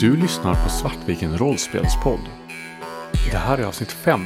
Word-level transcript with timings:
Du 0.00 0.16
lyssnar 0.16 0.54
på 0.54 0.70
Svartviken 0.70 1.38
rollspelspodd. 1.38 2.20
Det 3.30 3.36
här 3.36 3.58
är 3.58 3.64
avsnitt 3.64 3.92
5 3.92 4.20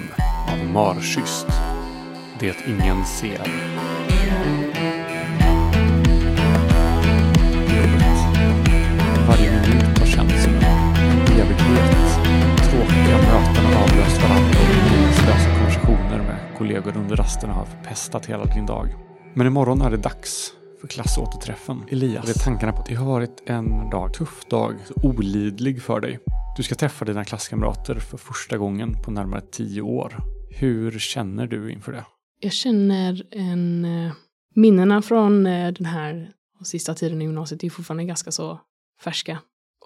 av 0.49 0.73
Marschyst. 0.73 1.47
Det 2.39 2.57
ingen 2.67 3.05
ser. 3.05 3.39
Varje 9.29 9.51
minut 9.51 9.99
har 9.99 10.07
känts 10.07 10.45
som 10.45 10.55
en 10.55 10.63
evighet. 11.41 12.21
Tråkiga 12.71 13.17
möten 13.17 13.65
har 13.65 13.83
avlöst 13.83 14.23
varandra 14.23 14.59
och 14.61 14.93
meningslösa 14.93 15.55
konversationer 15.59 16.19
med 16.19 16.59
kollegor 16.59 16.97
under 16.97 17.17
rasterna 17.17 17.53
har 17.53 17.65
förpestat 17.65 18.27
hela 18.27 18.45
din 18.45 18.67
dag. 18.67 18.89
Men 19.35 19.47
imorgon 19.47 19.83
är 19.83 19.91
det 19.91 19.97
dags 19.97 20.53
för 20.81 20.89
klassåterträffen. 20.89 21.85
Elias, 21.91 22.27
det 22.27 22.31
är 22.31 22.45
tankarna 22.45 22.73
på 22.73 22.79
att 22.79 22.87
det 22.87 22.95
har 22.95 23.07
varit 23.07 23.43
en 23.47 23.91
dag, 23.91 24.15
tuff 24.15 24.45
dag, 24.45 24.77
så 24.87 24.95
olidlig 25.09 25.83
för 25.83 26.01
dig. 26.01 26.19
Du 26.57 26.63
ska 26.63 26.75
träffa 26.75 27.05
dina 27.05 27.25
klasskamrater 27.25 27.95
för 27.95 28.19
första 28.19 28.59
gången 28.59 29.03
på 29.03 29.11
närmare 29.11 29.41
tio 29.41 29.83
år. 29.83 30.17
Hur 30.51 30.99
känner 30.99 31.47
du 31.47 31.73
inför 31.73 31.93
det? 31.93 32.05
Jag 32.41 32.53
känner 32.53 33.27
en... 33.31 33.85
eh, 33.85 34.13
Minnena 34.55 35.03
från 35.03 35.47
eh, 35.47 35.73
den 35.73 35.87
här 35.87 36.33
sista 36.65 36.95
tiden 36.95 37.23
i 37.23 37.25
gymnasiet 37.25 37.65
är 37.65 37.71
fortfarande 37.71 38.05
ganska 38.05 38.33
så 38.33 38.61
färska. 39.05 39.39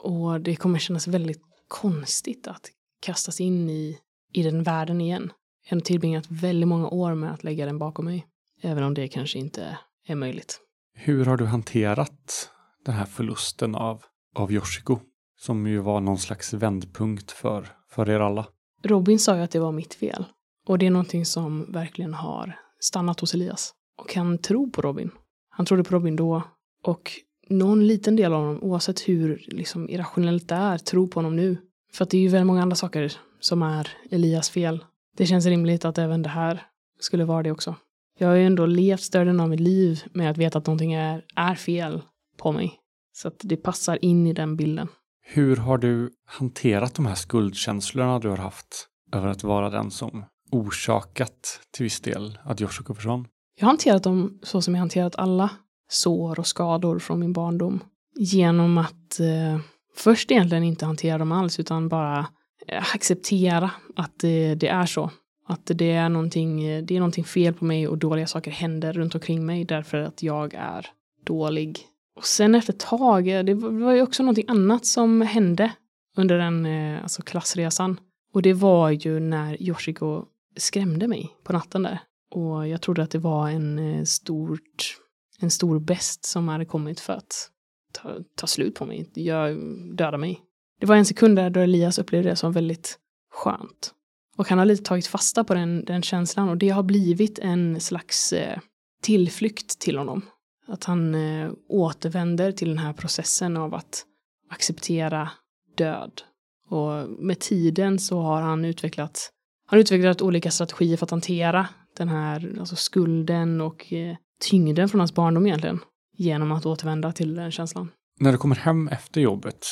Och 0.03 0.41
det 0.41 0.57
kommer 0.57 0.79
kännas 0.79 1.09
väldigt 1.09 1.43
konstigt 1.69 2.47
att 2.47 2.71
kastas 3.01 3.41
in 3.41 3.71
i, 3.71 3.99
i 4.33 4.43
den 4.43 4.63
världen 4.63 5.01
igen. 5.01 5.33
Jag 5.69 5.77
har 5.77 5.81
tillbringat 5.81 6.25
väldigt 6.29 6.69
många 6.69 6.89
år 6.89 7.15
med 7.15 7.33
att 7.33 7.45
lägga 7.45 7.67
den 7.67 7.79
bakom 7.79 8.05
mig. 8.05 8.27
Även 8.63 8.85
om 8.85 8.95
det 8.95 9.09
kanske 9.09 9.39
inte 9.39 9.79
är 10.07 10.15
möjligt. 10.15 10.61
Hur 10.95 11.25
har 11.25 11.37
du 11.37 11.45
hanterat 11.47 12.51
den 12.85 12.95
här 12.95 13.05
förlusten 13.05 13.75
av, 13.75 14.03
av 14.35 14.53
Yoshiko? 14.53 14.99
Som 15.37 15.67
ju 15.67 15.79
var 15.79 16.01
någon 16.01 16.19
slags 16.19 16.55
vändpunkt 16.55 17.31
för, 17.31 17.69
för 17.91 18.11
er 18.11 18.21
alla. 18.21 18.47
Robin 18.83 19.19
sa 19.19 19.37
ju 19.37 19.43
att 19.43 19.51
det 19.51 19.59
var 19.59 19.73
mitt 19.73 19.95
fel. 19.95 20.25
Och 20.67 20.79
det 20.79 20.87
är 20.87 20.91
någonting 20.91 21.25
som 21.25 21.73
verkligen 21.73 22.15
har 22.15 22.59
stannat 22.81 23.21
hos 23.21 23.35
Elias. 23.35 23.75
Och 23.99 24.15
han 24.15 24.39
tror 24.39 24.71
på 24.71 24.83
Robin. 24.83 25.11
Han 25.51 25.67
trodde 25.67 25.85
på 25.85 25.95
Robin 25.95 26.17
då. 26.17 26.43
Och 26.85 27.13
någon 27.49 27.87
liten 27.87 28.17
del 28.17 28.33
av 28.33 28.41
honom, 28.41 28.63
oavsett 28.63 29.09
hur 29.09 29.45
liksom, 29.47 29.89
irrationellt 29.89 30.49
det 30.49 30.55
är, 30.55 30.79
tror 30.79 31.07
på 31.07 31.19
honom 31.19 31.37
nu. 31.37 31.57
För 31.93 32.05
att 32.05 32.11
det 32.11 32.17
är 32.17 32.21
ju 32.23 32.29
väldigt 32.29 32.47
många 32.47 32.63
andra 32.63 32.77
saker 32.77 33.13
som 33.41 33.63
är 33.63 33.89
Elias 34.11 34.51
fel. 34.51 34.85
Det 35.17 35.27
känns 35.27 35.47
rimligt 35.47 35.85
att 35.85 35.99
även 35.99 36.23
det 36.23 36.29
här 36.29 36.67
skulle 37.01 37.25
vara 37.25 37.43
det 37.43 37.51
också. 37.51 37.77
Jag 38.19 38.29
har 38.29 38.35
ju 38.35 38.47
ändå 38.47 38.67
levt 38.67 39.01
större 39.01 39.25
delen 39.25 39.41
av 39.41 39.49
mitt 39.49 39.61
liv 39.61 40.03
med 40.13 40.31
att 40.31 40.39
veta 40.39 40.59
att 40.59 40.67
någonting 40.67 40.93
är, 40.93 41.25
är 41.37 41.55
fel 41.55 42.03
på 42.39 42.53
mig. 42.53 42.75
Så 43.13 43.29
att 43.29 43.41
det 43.43 43.57
passar 43.57 44.05
in 44.05 44.27
i 44.27 44.33
den 44.33 44.57
bilden. 44.57 44.89
Hur 45.27 45.57
har 45.57 45.79
du 45.79 46.11
hanterat 46.27 46.95
de 46.95 47.07
här 47.07 47.15
skuldkänslorna 47.15 48.19
du 48.19 48.29
har 48.29 48.37
haft 48.37 48.89
över 49.13 49.29
att 49.29 49.45
vara 49.45 49.71
den 49.71 49.91
som 49.91 50.25
orsakat 50.51 51.61
till 51.71 51.85
viss 51.85 52.01
del 52.01 52.39
att 52.45 52.61
Yoshiko 52.61 52.95
försvann? 52.95 53.27
Jag 53.57 53.67
har 53.67 53.71
hanterat 53.71 54.03
dem 54.03 54.39
så 54.43 54.63
som 54.63 54.75
jag 54.75 54.81
hanterat 54.81 55.17
alla 55.17 55.51
sår 55.91 56.39
och 56.39 56.47
skador 56.47 56.99
från 56.99 57.21
min 57.21 57.33
barndom. 57.33 57.81
Genom 58.17 58.79
att 58.79 59.21
eh, 59.21 59.61
först 59.97 60.31
egentligen 60.31 60.65
inte 60.65 60.87
hantera 60.87 61.19
dem 61.19 61.33
alls 61.33 61.61
utan 61.61 61.89
bara 61.89 62.27
eh, 62.69 62.95
acceptera 62.95 63.71
att 63.97 64.19
det, 64.19 64.55
det 64.55 64.69
är 64.69 64.87
så. 64.87 65.11
Att 65.47 65.71
det 65.75 65.93
är, 65.93 66.09
någonting, 66.09 66.61
det 66.87 66.97
är 66.97 66.99
någonting 66.99 67.25
fel 67.25 67.55
på 67.55 67.65
mig 67.65 67.89
och 67.89 67.99
dåliga 67.99 68.27
saker 68.27 68.51
händer 68.51 68.93
runt 68.93 69.15
omkring 69.15 69.47
mig 69.47 69.65
därför 69.65 69.99
att 69.99 70.23
jag 70.23 70.55
är 70.55 70.87
dålig. 71.25 71.79
Och 72.17 72.25
sen 72.25 72.55
efter 72.55 72.73
ett 72.73 72.81
tag, 72.81 73.29
eh, 73.29 73.45
det 73.45 73.55
var 73.55 73.93
ju 73.93 74.03
också 74.03 74.23
någonting 74.23 74.45
annat 74.49 74.87
som 74.87 75.21
hände 75.21 75.73
under 76.17 76.39
den 76.39 76.67
eh, 76.67 77.03
alltså 77.03 77.23
klassresan. 77.23 78.01
Och 78.33 78.43
det 78.43 78.53
var 78.53 78.91
ju 78.91 79.21
när 79.21 79.63
Yoshiko 79.63 80.25
skrämde 80.57 81.09
mig 81.09 81.37
på 81.45 81.53
natten 81.53 81.83
där. 81.83 81.99
Och 82.31 82.69
jag 82.69 82.81
trodde 82.81 83.03
att 83.03 83.11
det 83.11 83.19
var 83.19 83.51
en 83.51 83.79
eh, 83.79 84.05
stort, 84.05 84.97
en 85.41 85.51
stor 85.51 85.79
best 85.79 86.25
som 86.25 86.49
hade 86.49 86.65
kommit 86.65 87.01
för 87.01 87.13
att 87.13 87.51
ta, 87.93 88.17
ta 88.37 88.47
slut 88.47 88.75
på 88.75 88.87
mig, 88.87 89.11
jag, 89.15 89.59
döda 89.97 90.19
mig. 90.19 90.41
Det 90.81 90.87
var 90.87 90.97
en 90.97 91.07
sekund 91.07 91.37
där 91.37 91.51
då 91.51 91.61
Elias 91.61 91.99
upplevde 91.99 92.29
det 92.29 92.37
som 92.37 92.53
väldigt 92.53 92.99
skönt. 93.33 93.95
Och 94.37 94.49
han 94.49 94.59
har 94.59 94.65
lite 94.65 94.83
tagit 94.83 95.07
fasta 95.07 95.45
på 95.45 95.55
den, 95.55 95.85
den 95.85 96.03
känslan 96.03 96.49
och 96.49 96.57
det 96.57 96.69
har 96.69 96.83
blivit 96.83 97.39
en 97.39 97.81
slags 97.81 98.33
eh, 98.33 98.59
tillflykt 99.03 99.79
till 99.79 99.99
honom. 99.99 100.23
Att 100.67 100.85
han 100.85 101.15
eh, 101.15 101.51
återvänder 101.69 102.53
till 102.53 102.69
den 102.69 102.79
här 102.79 102.93
processen 102.93 103.57
av 103.57 103.75
att 103.75 104.05
acceptera 104.51 105.31
död. 105.77 106.23
Och 106.71 107.09
med 107.09 107.39
tiden 107.39 107.99
så 107.99 108.21
har 108.21 108.43
han 108.43 108.65
utvecklat, 108.65 109.31
han 109.67 109.77
har 109.77 109.81
utvecklat 109.81 110.23
olika 110.23 110.51
strategier 110.51 110.97
för 110.97 111.07
att 111.07 111.11
hantera 111.11 111.67
den 111.97 112.09
här 112.09 112.57
alltså 112.59 112.77
skulden 112.77 113.61
och 113.61 113.93
eh, 113.93 114.17
tyngden 114.41 114.89
från 114.89 115.01
hans 115.01 115.15
barndom 115.15 115.47
egentligen. 115.47 115.81
Genom 116.17 116.53
att 116.53 116.67
återvända 116.67 117.13
till 117.13 117.35
den 117.35 117.51
känslan. 117.51 117.91
När 118.21 118.33
du 118.33 118.39
kommer 118.39 118.57
hem 118.57 118.89
efter 118.89 119.21
jobbet 119.21 119.67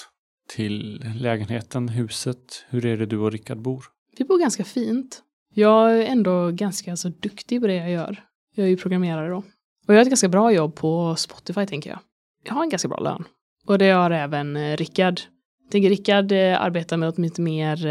till 0.48 1.04
lägenheten, 1.16 1.88
huset, 1.88 2.64
hur 2.68 2.86
är 2.86 2.96
det 2.96 3.06
du 3.06 3.18
och 3.18 3.32
Rickard 3.32 3.58
bor? 3.58 3.84
Vi 4.18 4.24
bor 4.24 4.38
ganska 4.38 4.64
fint. 4.64 5.22
Jag 5.54 5.98
är 5.98 6.02
ändå 6.02 6.50
ganska 6.50 6.96
så 6.96 7.08
duktig 7.08 7.60
på 7.60 7.66
det 7.66 7.74
jag 7.74 7.90
gör. 7.90 8.24
Jag 8.54 8.64
är 8.66 8.70
ju 8.70 8.76
programmerare 8.76 9.30
då. 9.30 9.36
Och 9.86 9.94
jag 9.94 9.94
har 9.94 10.02
ett 10.02 10.08
ganska 10.08 10.28
bra 10.28 10.52
jobb 10.52 10.74
på 10.74 11.16
Spotify 11.16 11.66
tänker 11.66 11.90
jag. 11.90 11.98
Jag 12.44 12.54
har 12.54 12.62
en 12.62 12.68
ganska 12.68 12.88
bra 12.88 12.98
lön. 12.98 13.24
Och 13.66 13.78
det 13.78 13.90
har 13.90 14.10
även 14.10 14.56
eh, 14.56 14.76
Rickard. 14.76 15.20
Jag 15.62 15.70
tänker 15.70 15.88
Rickard 15.88 16.32
eh, 16.32 16.62
arbetar 16.62 16.96
med 16.96 17.08
något 17.08 17.18
lite 17.18 17.40
mer 17.40 17.86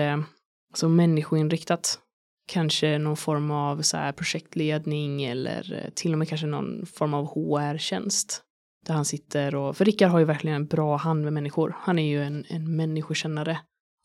alltså 0.72 0.90
människoinriktat. 0.90 2.00
Kanske 2.48 2.98
någon 2.98 3.18
form 3.18 3.52
av 3.52 3.82
så 3.82 3.98
här 3.98 4.12
projektledning 4.12 5.24
eller 5.24 5.90
till 5.94 6.12
och 6.14 6.20
med 6.20 6.30
kanske 6.30 6.48
någon 6.48 6.86
form 6.86 7.14
av 7.14 7.26
HR-tjänst. 7.26 8.42
Där 8.86 8.94
han 8.94 9.06
sitter 9.06 9.56
och, 9.56 9.78
för 9.78 9.86
Rickard 9.86 10.10
har 10.10 10.20
ju 10.20 10.26
verkligen 10.26 10.56
en 10.56 10.68
bra 10.68 10.98
hand 10.98 11.24
med 11.24 11.34
människor. 11.34 11.76
Han 11.80 12.00
är 12.00 12.08
ju 12.08 12.24
en, 12.24 12.46
en 12.48 12.76
människokännare. 12.76 13.60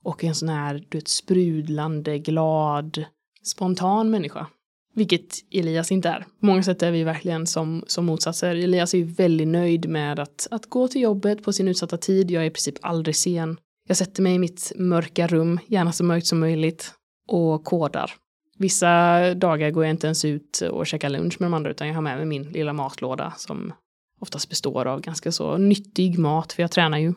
Och 0.06 0.24
en 0.24 0.34
sån 0.34 0.48
här, 0.48 0.84
du 0.88 0.98
vet, 0.98 1.08
sprudlande, 1.08 2.18
glad, 2.18 3.04
spontan 3.42 4.10
människa. 4.10 4.46
Vilket 4.94 5.34
Elias 5.52 5.92
inte 5.92 6.08
är. 6.08 6.20
På 6.20 6.46
många 6.46 6.62
sätt 6.62 6.82
är 6.82 6.90
vi 6.90 7.04
verkligen 7.04 7.46
som, 7.46 7.84
som 7.86 8.04
motsatser. 8.06 8.54
Elias 8.54 8.94
är 8.94 8.98
ju 8.98 9.04
väldigt 9.04 9.48
nöjd 9.48 9.88
med 9.88 10.18
att, 10.18 10.48
att 10.50 10.66
gå 10.66 10.88
till 10.88 11.00
jobbet 11.00 11.44
på 11.44 11.52
sin 11.52 11.68
utsatta 11.68 11.96
tid. 11.96 12.30
Jag 12.30 12.42
är 12.42 12.46
i 12.46 12.50
princip 12.50 12.74
aldrig 12.82 13.16
sen. 13.16 13.58
Jag 13.88 13.96
sätter 13.96 14.22
mig 14.22 14.34
i 14.34 14.38
mitt 14.38 14.72
mörka 14.76 15.26
rum, 15.26 15.60
gärna 15.66 15.92
så 15.92 16.04
mörkt 16.04 16.26
som 16.26 16.38
möjligt, 16.38 16.92
och 17.28 17.64
kodar. 17.64 18.10
Vissa 18.58 19.34
dagar 19.34 19.70
går 19.70 19.84
jag 19.84 19.90
inte 19.90 20.06
ens 20.06 20.24
ut 20.24 20.60
och 20.60 20.86
käkar 20.86 21.10
lunch 21.10 21.40
med 21.40 21.46
de 21.46 21.54
andra, 21.54 21.70
utan 21.70 21.88
jag 21.88 21.94
har 21.94 22.02
med 22.02 22.16
mig 22.16 22.26
min 22.26 22.42
lilla 22.42 22.72
matlåda 22.72 23.34
som 23.36 23.72
oftast 24.20 24.48
består 24.48 24.86
av 24.86 25.00
ganska 25.00 25.32
så 25.32 25.56
nyttig 25.56 26.18
mat, 26.18 26.52
för 26.52 26.62
jag 26.62 26.70
tränar 26.70 26.98
ju. 26.98 27.14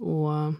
Och 0.00 0.54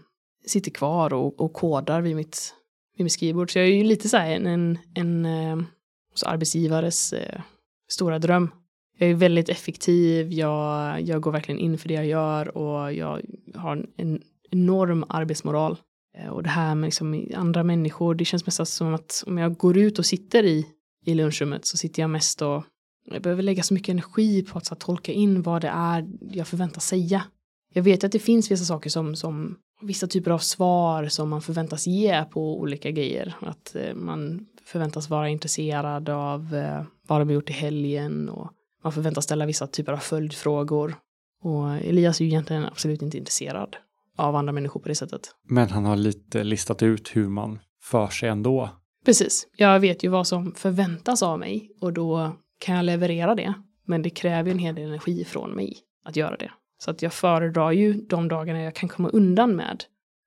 sitter 0.45 0.71
kvar 0.71 1.13
och, 1.13 1.41
och 1.41 1.53
kodar 1.53 2.01
vid 2.01 2.15
mitt, 2.15 2.53
vid 2.97 3.03
mitt 3.03 3.13
skrivbord. 3.13 3.53
Så 3.53 3.59
jag 3.59 3.67
är 3.67 3.71
ju 3.71 3.83
lite 3.83 4.09
så 4.09 4.17
här 4.17 4.31
en, 4.31 4.47
en, 4.47 4.77
en 4.93 5.25
eh, 5.25 5.65
så 6.13 6.25
arbetsgivares 6.25 7.13
eh, 7.13 7.41
stora 7.89 8.19
dröm. 8.19 8.51
Jag 8.97 9.09
är 9.09 9.13
väldigt 9.13 9.49
effektiv, 9.49 10.33
jag, 10.33 11.01
jag 11.01 11.21
går 11.21 11.31
verkligen 11.31 11.59
in 11.59 11.77
för 11.77 11.87
det 11.87 11.93
jag 11.93 12.05
gör 12.05 12.57
och 12.57 12.93
jag 12.93 13.21
har 13.55 13.71
en, 13.75 13.87
en 13.97 14.21
enorm 14.51 15.05
arbetsmoral. 15.09 15.77
Eh, 16.17 16.27
och 16.27 16.43
det 16.43 16.49
här 16.49 16.75
med 16.75 16.87
liksom 16.87 17.27
andra 17.35 17.63
människor, 17.63 18.15
det 18.15 18.25
känns 18.25 18.45
mest 18.45 18.67
som 18.67 18.93
att 18.93 19.23
om 19.27 19.37
jag 19.37 19.57
går 19.57 19.77
ut 19.77 19.99
och 19.99 20.05
sitter 20.05 20.43
i, 20.43 20.67
i 21.05 21.13
lunchrummet 21.13 21.65
så 21.65 21.77
sitter 21.77 22.01
jag 22.01 22.09
mest 22.09 22.41
och 22.41 22.63
jag 23.05 23.21
behöver 23.21 23.43
lägga 23.43 23.63
så 23.63 23.73
mycket 23.73 23.89
energi 23.89 24.43
på 24.43 24.57
att 24.57 24.65
så, 24.65 24.75
här, 24.75 24.79
tolka 24.79 25.11
in 25.11 25.41
vad 25.41 25.61
det 25.61 25.67
är 25.67 26.07
jag 26.31 26.47
förväntas 26.47 26.87
säga. 26.87 27.23
Jag 27.73 27.83
vet 27.83 28.03
att 28.03 28.11
det 28.11 28.19
finns 28.19 28.51
vissa 28.51 28.65
saker 28.65 28.89
som, 28.89 29.15
som 29.15 29.57
vissa 29.81 30.07
typer 30.07 30.31
av 30.31 30.37
svar 30.37 31.07
som 31.07 31.29
man 31.29 31.41
förväntas 31.41 31.87
ge 31.87 32.23
på 32.23 32.59
olika 32.59 32.91
grejer. 32.91 33.35
Att 33.41 33.75
eh, 33.75 33.93
man 33.95 34.45
förväntas 34.65 35.09
vara 35.09 35.29
intresserad 35.29 36.09
av 36.09 36.55
eh, 36.55 36.83
vad 37.07 37.21
de 37.21 37.27
har 37.27 37.33
gjort 37.33 37.49
i 37.49 37.53
helgen 37.53 38.29
och 38.29 38.51
man 38.83 38.93
förväntas 38.93 39.23
ställa 39.23 39.45
vissa 39.45 39.67
typer 39.67 39.93
av 39.93 39.97
följdfrågor. 39.97 40.95
Och 41.43 41.75
Elias 41.75 42.19
är 42.19 42.25
ju 42.25 42.31
egentligen 42.31 42.65
absolut 42.65 43.01
inte 43.01 43.17
intresserad 43.17 43.75
av 44.17 44.35
andra 44.35 44.53
människor 44.53 44.79
på 44.79 44.89
det 44.89 44.95
sättet. 44.95 45.21
Men 45.47 45.69
han 45.69 45.85
har 45.85 45.95
lite 45.95 46.43
listat 46.43 46.83
ut 46.83 47.15
hur 47.15 47.29
man 47.29 47.59
för 47.81 48.07
sig 48.07 48.29
ändå. 48.29 48.69
Precis, 49.05 49.47
jag 49.57 49.79
vet 49.79 50.03
ju 50.03 50.09
vad 50.09 50.27
som 50.27 50.51
förväntas 50.55 51.23
av 51.23 51.39
mig 51.39 51.69
och 51.81 51.93
då 51.93 52.35
kan 52.59 52.75
jag 52.75 52.85
leverera 52.85 53.35
det. 53.35 53.53
Men 53.85 54.01
det 54.01 54.09
kräver 54.09 54.51
en 54.51 54.59
hel 54.59 54.75
del 54.75 54.87
energi 54.87 55.25
från 55.25 55.51
mig 55.51 55.77
att 56.05 56.15
göra 56.15 56.37
det. 56.37 56.51
Så 56.83 56.91
att 56.91 57.01
jag 57.01 57.13
föredrar 57.13 57.71
ju 57.71 57.93
de 57.93 58.27
dagarna 58.27 58.61
jag 58.61 58.75
kan 58.75 58.89
komma 58.89 59.09
undan 59.09 59.55
med 59.55 59.83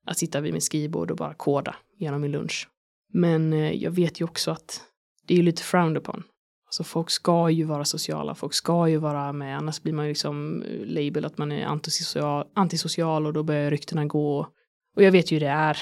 att 0.06 0.18
sitta 0.18 0.40
vid 0.40 0.52
min 0.52 0.62
skrivbord 0.62 1.10
och 1.10 1.16
bara 1.16 1.34
koda 1.34 1.76
genom 1.98 2.20
min 2.20 2.30
lunch. 2.30 2.68
Men 3.12 3.52
eh, 3.52 3.72
jag 3.72 3.90
vet 3.90 4.20
ju 4.20 4.24
också 4.24 4.50
att 4.50 4.80
det 5.26 5.34
är 5.34 5.36
ju 5.36 5.42
lite 5.42 5.62
frowned 5.62 5.96
upon. 5.96 6.22
Alltså 6.66 6.84
folk 6.84 7.10
ska 7.10 7.50
ju 7.50 7.64
vara 7.64 7.84
sociala, 7.84 8.34
folk 8.34 8.54
ska 8.54 8.88
ju 8.88 8.96
vara 8.96 9.32
med, 9.32 9.56
annars 9.58 9.82
blir 9.82 9.92
man 9.92 10.04
ju 10.04 10.08
liksom 10.08 10.62
eh, 10.62 10.86
label 10.86 11.24
att 11.24 11.38
man 11.38 11.52
är 11.52 11.66
antisocial, 11.66 12.46
antisocial 12.54 13.26
och 13.26 13.32
då 13.32 13.42
börjar 13.42 13.70
ryktena 13.70 14.04
gå. 14.04 14.38
Och 14.96 15.02
jag 15.02 15.12
vet 15.12 15.32
ju 15.32 15.36
hur 15.36 15.40
det 15.40 15.52
är. 15.52 15.78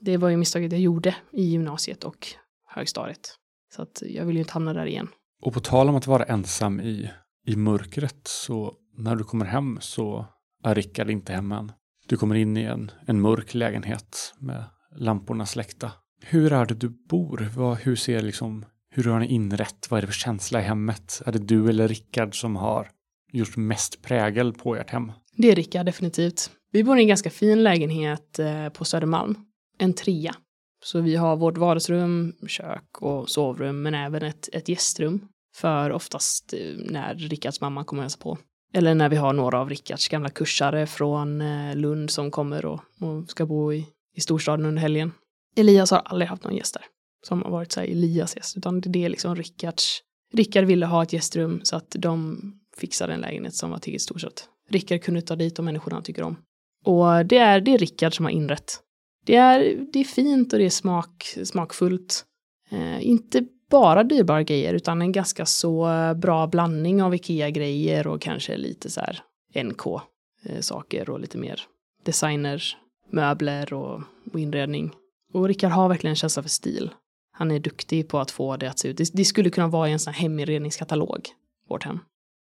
Det 0.00 0.16
var 0.16 0.28
ju 0.28 0.36
misstaget 0.36 0.72
jag 0.72 0.80
gjorde 0.80 1.16
i 1.32 1.42
gymnasiet 1.42 2.04
och 2.04 2.26
högstadiet. 2.66 3.36
Så 3.74 3.82
att 3.82 4.02
jag 4.06 4.24
vill 4.24 4.36
ju 4.36 4.40
inte 4.42 4.52
hamna 4.52 4.72
där 4.72 4.86
igen. 4.86 5.08
Och 5.42 5.52
på 5.52 5.60
tal 5.60 5.88
om 5.88 5.96
att 5.96 6.06
vara 6.06 6.24
ensam 6.24 6.80
i, 6.80 7.10
i 7.46 7.56
mörkret 7.56 8.20
så 8.28 8.74
när 8.96 9.16
du 9.16 9.24
kommer 9.24 9.44
hem 9.44 9.78
så 9.80 10.26
är 10.64 10.74
Rickard 10.74 11.10
inte 11.10 11.32
hemma 11.32 11.58
än. 11.58 11.72
Du 12.06 12.16
kommer 12.16 12.34
in 12.34 12.56
i 12.56 12.62
en, 12.62 12.90
en 13.06 13.20
mörk 13.20 13.54
lägenhet 13.54 14.34
med 14.38 14.64
lamporna 14.96 15.46
släckta. 15.46 15.92
Hur 16.22 16.52
är 16.52 16.66
det 16.66 16.74
du 16.74 16.88
bor? 16.88 17.50
Vad, 17.56 17.78
hur 17.78 17.96
ser 17.96 18.22
liksom, 18.22 18.64
hur 18.90 19.04
har 19.04 19.20
ni 19.20 19.26
inrett? 19.26 19.90
Vad 19.90 19.98
är 19.98 20.02
det 20.02 20.06
för 20.06 20.14
känsla 20.14 20.60
i 20.60 20.62
hemmet? 20.62 21.22
Är 21.26 21.32
det 21.32 21.38
du 21.38 21.68
eller 21.68 21.88
Rickard 21.88 22.40
som 22.40 22.56
har 22.56 22.90
gjort 23.32 23.56
mest 23.56 24.02
prägel 24.02 24.52
på 24.52 24.76
ert 24.76 24.90
hem? 24.90 25.12
Det 25.36 25.50
är 25.50 25.56
Rickard 25.56 25.86
definitivt. 25.86 26.50
Vi 26.72 26.84
bor 26.84 26.98
i 26.98 27.00
en 27.02 27.08
ganska 27.08 27.30
fin 27.30 27.62
lägenhet 27.62 28.38
eh, 28.38 28.68
på 28.68 28.84
Södermalm. 28.84 29.34
En 29.78 29.94
trea. 29.94 30.34
Så 30.84 31.00
vi 31.00 31.16
har 31.16 31.36
vårt 31.36 31.58
vardagsrum, 31.58 32.32
kök 32.46 33.02
och 33.02 33.30
sovrum, 33.30 33.82
men 33.82 33.94
även 33.94 34.22
ett, 34.22 34.48
ett 34.52 34.68
gästrum. 34.68 35.28
För 35.54 35.90
oftast 35.90 36.54
eh, 36.54 36.92
när 36.92 37.14
Rickards 37.14 37.60
mamma 37.60 37.84
kommer 37.84 38.00
och 38.00 38.04
hälsa 38.04 38.18
på. 38.22 38.38
Eller 38.74 38.94
när 38.94 39.08
vi 39.08 39.16
har 39.16 39.32
några 39.32 39.60
av 39.60 39.70
Rickards 39.70 40.08
gamla 40.08 40.28
kursare 40.28 40.86
från 40.86 41.40
eh, 41.40 41.76
Lund 41.76 42.10
som 42.10 42.30
kommer 42.30 42.64
och, 42.66 42.80
och 43.00 43.30
ska 43.30 43.46
bo 43.46 43.72
i, 43.72 43.86
i 44.16 44.20
storstaden 44.20 44.66
under 44.66 44.82
helgen. 44.82 45.12
Elias 45.56 45.90
har 45.90 45.98
aldrig 45.98 46.28
haft 46.28 46.44
någon 46.44 46.56
gäst 46.56 46.74
där 46.74 46.84
som 47.26 47.42
har 47.42 47.50
varit 47.50 47.72
så 47.72 47.80
här 47.80 47.86
Elias 47.86 48.36
gäst, 48.36 48.56
utan 48.56 48.80
det 48.80 49.04
är 49.04 49.08
liksom 49.08 49.36
Rickards. 49.36 50.02
Rickard 50.32 50.64
ville 50.64 50.86
ha 50.86 51.02
ett 51.02 51.12
gästrum 51.12 51.60
så 51.62 51.76
att 51.76 51.96
de 51.98 52.40
fixade 52.76 53.14
en 53.14 53.20
lägenhet 53.20 53.54
som 53.54 53.70
var 53.70 53.78
tillräckligt 53.78 54.02
stor 54.02 54.18
så 54.18 54.26
att 54.26 54.48
Rickard 54.70 55.02
kunde 55.02 55.22
ta 55.22 55.36
dit 55.36 55.56
de 55.56 55.64
människorna 55.64 55.96
han 55.96 56.02
tycker 56.02 56.22
om. 56.22 56.36
Och 56.84 57.26
det 57.26 57.38
är, 57.38 57.60
det 57.60 57.74
är 57.74 57.78
Rickard 57.78 58.16
som 58.16 58.24
har 58.24 58.32
inrett. 58.32 58.80
Det 59.26 59.36
är, 59.36 59.86
det 59.92 60.00
är 60.00 60.04
fint 60.04 60.52
och 60.52 60.58
det 60.58 60.64
är 60.64 60.70
smak, 60.70 61.36
smakfullt. 61.44 62.24
Eh, 62.70 63.06
inte 63.06 63.44
bara 63.70 64.04
dyrbara 64.04 64.42
grejer 64.42 64.74
utan 64.74 65.02
en 65.02 65.12
ganska 65.12 65.46
så 65.46 65.88
bra 66.16 66.46
blandning 66.46 67.02
av 67.02 67.14
Ikea-grejer 67.14 68.06
och 68.06 68.20
kanske 68.20 68.56
lite 68.56 68.90
så 68.90 69.00
här 69.00 69.22
NK-saker 69.64 71.08
eh, 71.08 71.12
och 71.12 71.20
lite 71.20 71.38
mer 71.38 71.60
designer, 72.04 72.62
möbler 73.10 73.72
och, 73.72 74.02
och 74.32 74.40
inredning. 74.40 74.92
Och 75.32 75.48
Rickard 75.48 75.70
har 75.70 75.88
verkligen 75.88 76.12
en 76.12 76.16
känsla 76.16 76.42
för 76.42 76.50
stil. 76.50 76.90
Han 77.32 77.50
är 77.50 77.58
duktig 77.58 78.08
på 78.08 78.18
att 78.18 78.30
få 78.30 78.56
det 78.56 78.70
att 78.70 78.78
se 78.78 78.88
ut. 78.88 78.96
Det, 78.96 79.10
det 79.12 79.24
skulle 79.24 79.50
kunna 79.50 79.68
vara 79.68 79.88
i 79.88 79.92
en 79.92 79.98
sån 79.98 80.12
här 80.12 80.20
heminredningskatalog, 80.20 81.28
vårt 81.68 81.84
hem. 81.84 81.98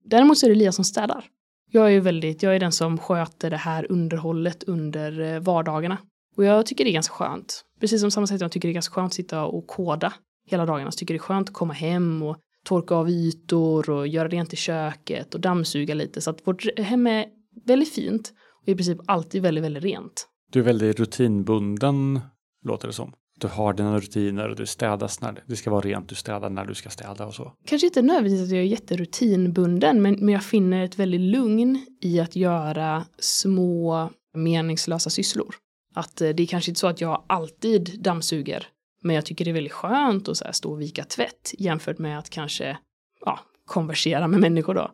Däremot 0.05 0.39
så 0.39 0.47
är 0.47 0.51
det 0.51 0.57
Lia 0.57 0.73
som 0.73 0.85
städar. 0.85 1.25
Jag 1.71 1.87
är 1.87 1.91
ju 1.91 2.01
väldigt, 2.01 2.43
jag 2.43 2.55
är 2.55 2.61
den 2.61 2.73
som 2.73 2.99
sköter 2.99 3.51
det 3.51 3.57
här 3.57 3.93
underhållet 3.93 4.63
under 4.63 5.21
eh, 5.21 5.41
vardagarna. 5.41 5.99
Och 6.37 6.45
jag 6.45 6.67
tycker 6.67 6.85
det 6.85 6.91
är 6.91 6.93
ganska 6.93 7.15
skönt. 7.15 7.65
Precis 7.81 8.01
som 8.01 8.11
samma 8.11 8.27
sätt 8.27 8.41
jag 8.41 8.53
tycker 8.53 8.69
det 8.69 8.73
är 8.73 8.75
ganska 8.75 8.95
skönt 8.95 9.07
att 9.07 9.15
sitta 9.15 9.45
och 9.45 9.67
koda 9.67 10.13
hela 10.51 10.67
dagarna 10.67 10.91
så 10.91 10.97
tycker 10.97 11.15
det 11.15 11.19
är 11.19 11.23
skönt 11.23 11.49
att 11.49 11.55
komma 11.55 11.73
hem 11.73 12.23
och 12.23 12.37
torka 12.65 12.95
av 12.95 13.11
ytor 13.11 13.91
och 13.91 14.09
göra 14.09 14.29
rent 14.29 14.53
i 14.53 14.57
köket 14.57 15.35
och 15.35 15.41
dammsuga 15.41 15.95
lite. 15.95 16.21
Så 16.21 16.31
att 16.31 16.47
vårt 16.47 16.79
hem 16.79 17.07
är 17.07 17.27
väldigt 17.67 17.95
fint 17.95 18.33
och 18.63 18.69
i 18.69 18.75
princip 18.75 18.99
alltid 19.07 19.43
väldigt, 19.43 19.65
väldigt 19.65 19.85
rent. 19.85 20.29
Du 20.53 20.61
är 20.61 20.65
väldigt 20.65 21.01
rutinbunden, 21.01 22.21
låter 22.65 22.87
det 22.87 22.93
som. 22.93 23.13
Du 23.41 23.47
har 23.47 23.73
dina 23.73 23.99
rutiner 23.99 24.49
och 24.49 24.57
du 24.57 24.67
städas 24.67 25.21
när 25.21 25.43
det 25.47 25.57
ska 25.57 25.71
vara 25.71 25.81
rent, 25.81 26.09
du 26.09 26.15
städar 26.15 26.51
när 26.51 26.65
du 26.65 26.75
ska 26.75 26.89
städa 26.91 27.27
och 27.27 27.35
så. 27.35 27.53
Kanske 27.67 27.87
inte 27.87 28.03
nödvändigtvis 28.03 28.43
att 28.43 28.51
jag 28.51 28.61
är 28.61 28.67
jätterutinbunden, 28.67 30.03
men, 30.03 30.15
men 30.15 30.29
jag 30.29 30.45
finner 30.45 30.85
ett 30.85 30.99
väldigt 30.99 31.21
lugn 31.21 31.87
i 32.01 32.21
att 32.21 32.37
göra 32.37 33.05
små 33.19 34.11
meningslösa 34.35 35.11
sysslor. 35.11 35.55
Att 35.95 36.21
eh, 36.21 36.29
det 36.29 36.43
är 36.43 36.47
kanske 36.47 36.71
inte 36.71 36.81
så 36.81 36.87
att 36.87 37.01
jag 37.01 37.25
alltid 37.27 38.03
dammsuger, 38.03 38.67
men 39.03 39.15
jag 39.17 39.27
tycker 39.27 39.45
det 39.45 39.51
är 39.51 39.53
väldigt 39.53 39.73
skönt 39.73 40.29
att 40.29 40.37
så 40.37 40.45
här 40.45 40.53
stå 40.53 40.73
och 40.73 40.81
vika 40.81 41.05
tvätt 41.05 41.55
jämfört 41.59 41.99
med 41.99 42.19
att 42.19 42.31
kanske 42.31 42.79
ja, 43.25 43.41
konversera 43.67 44.29
med 44.29 44.41
människor 44.41 44.75
då. 44.75 44.91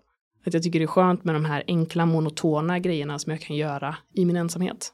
Att 0.46 0.54
jag 0.54 0.62
tycker 0.62 0.78
det 0.78 0.84
är 0.84 0.86
skönt 0.86 1.24
med 1.24 1.34
de 1.34 1.44
här 1.44 1.64
enkla 1.66 2.06
monotona 2.06 2.78
grejerna 2.78 3.18
som 3.18 3.32
jag 3.32 3.40
kan 3.40 3.56
göra 3.56 3.96
i 4.14 4.24
min 4.24 4.36
ensamhet. 4.36 4.92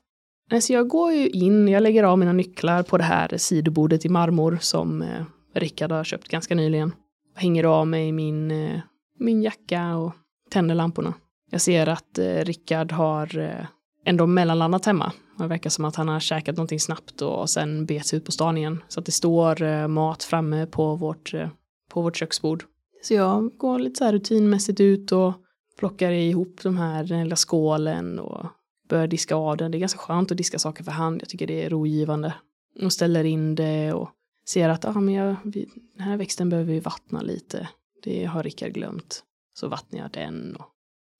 Så 0.61 0.73
jag 0.73 0.89
går 0.89 1.13
ju 1.13 1.29
in, 1.29 1.69
jag 1.69 1.83
lägger 1.83 2.05
av 2.05 2.19
mina 2.19 2.33
nycklar 2.33 2.83
på 2.83 2.99
det 2.99 3.05
här 3.05 3.37
sidobordet 3.37 4.05
i 4.05 4.09
marmor 4.09 4.59
som 4.61 5.03
eh, 5.03 5.25
Rickard 5.55 5.93
har 5.93 6.05
köpt 6.05 6.29
ganska 6.29 6.55
nyligen. 6.55 6.95
Jag 7.35 7.43
hänger 7.43 7.65
av 7.65 7.87
mig 7.87 8.13
min, 8.13 8.51
eh, 8.51 8.81
min 9.19 9.43
jacka 9.43 9.97
och 9.97 10.15
tänder 10.51 10.75
lamporna. 10.75 11.15
Jag 11.51 11.61
ser 11.61 11.87
att 11.87 12.19
eh, 12.19 12.45
Rickard 12.45 12.93
har 12.93 13.39
eh, 13.39 13.67
ändå 14.05 14.27
mellanlandat 14.27 14.87
hemma. 14.87 15.13
Det 15.39 15.47
verkar 15.47 15.71
som 15.71 15.85
att 15.85 15.97
han 15.97 16.09
har 16.09 16.21
käkat 16.21 16.57
någonting 16.57 16.81
snabbt 16.81 17.23
och 17.23 17.51
sen 17.51 17.87
bet 17.87 18.07
sig 18.07 18.17
ut 18.17 18.25
på 18.25 18.33
stan 18.33 18.59
igen. 18.59 18.83
Så 18.89 19.01
att 19.01 19.07
det 19.07 19.13
står 19.13 19.63
eh, 19.63 19.89
mat 19.89 20.23
framme 20.23 20.67
på 20.67 20.97
vårt, 20.97 21.35
eh, 21.35 21.49
på 21.89 22.03
vårt 22.03 22.17
köksbord. 22.17 22.65
Så 23.03 23.15
jag 23.15 23.51
går 23.57 23.79
lite 23.79 23.99
så 23.99 24.05
här 24.05 24.13
rutinmässigt 24.13 24.81
ut 24.81 25.13
och 25.13 25.33
plockar 25.79 26.11
ihop 26.11 26.61
de 26.63 26.77
här, 26.77 27.05
den 27.05 27.25
lilla 27.25 27.37
skålen 27.37 28.19
och 28.19 28.47
börjar 28.89 29.07
diska 29.07 29.35
av 29.35 29.57
den. 29.57 29.71
Det 29.71 29.79
är 29.79 29.81
ganska 29.81 29.99
skönt 29.99 30.31
att 30.31 30.37
diska 30.37 30.59
saker 30.59 30.85
för 30.85 30.93
hand. 30.93 31.23
Jag 31.23 31.29
tycker 31.29 31.47
det 31.47 31.65
är 31.65 31.71
rogivande. 31.71 32.35
Och 32.83 32.93
ställer 32.93 33.25
in 33.25 33.55
det 33.55 33.93
och 33.93 34.11
ser 34.47 34.69
att 34.69 34.85
ah, 34.85 35.01
men 35.01 35.15
jag, 35.15 35.37
vi, 35.45 35.69
den 35.97 36.07
här 36.07 36.17
växten 36.17 36.49
behöver 36.49 36.73
vi 36.73 36.81
vattna 36.81 37.21
lite. 37.23 37.69
Det 38.03 38.25
har 38.25 38.43
Rickard 38.43 38.73
glömt. 38.73 39.23
Så 39.55 39.69
vattnar 39.69 40.01
jag 40.01 40.11
den. 40.11 40.57
Och... 40.57 40.65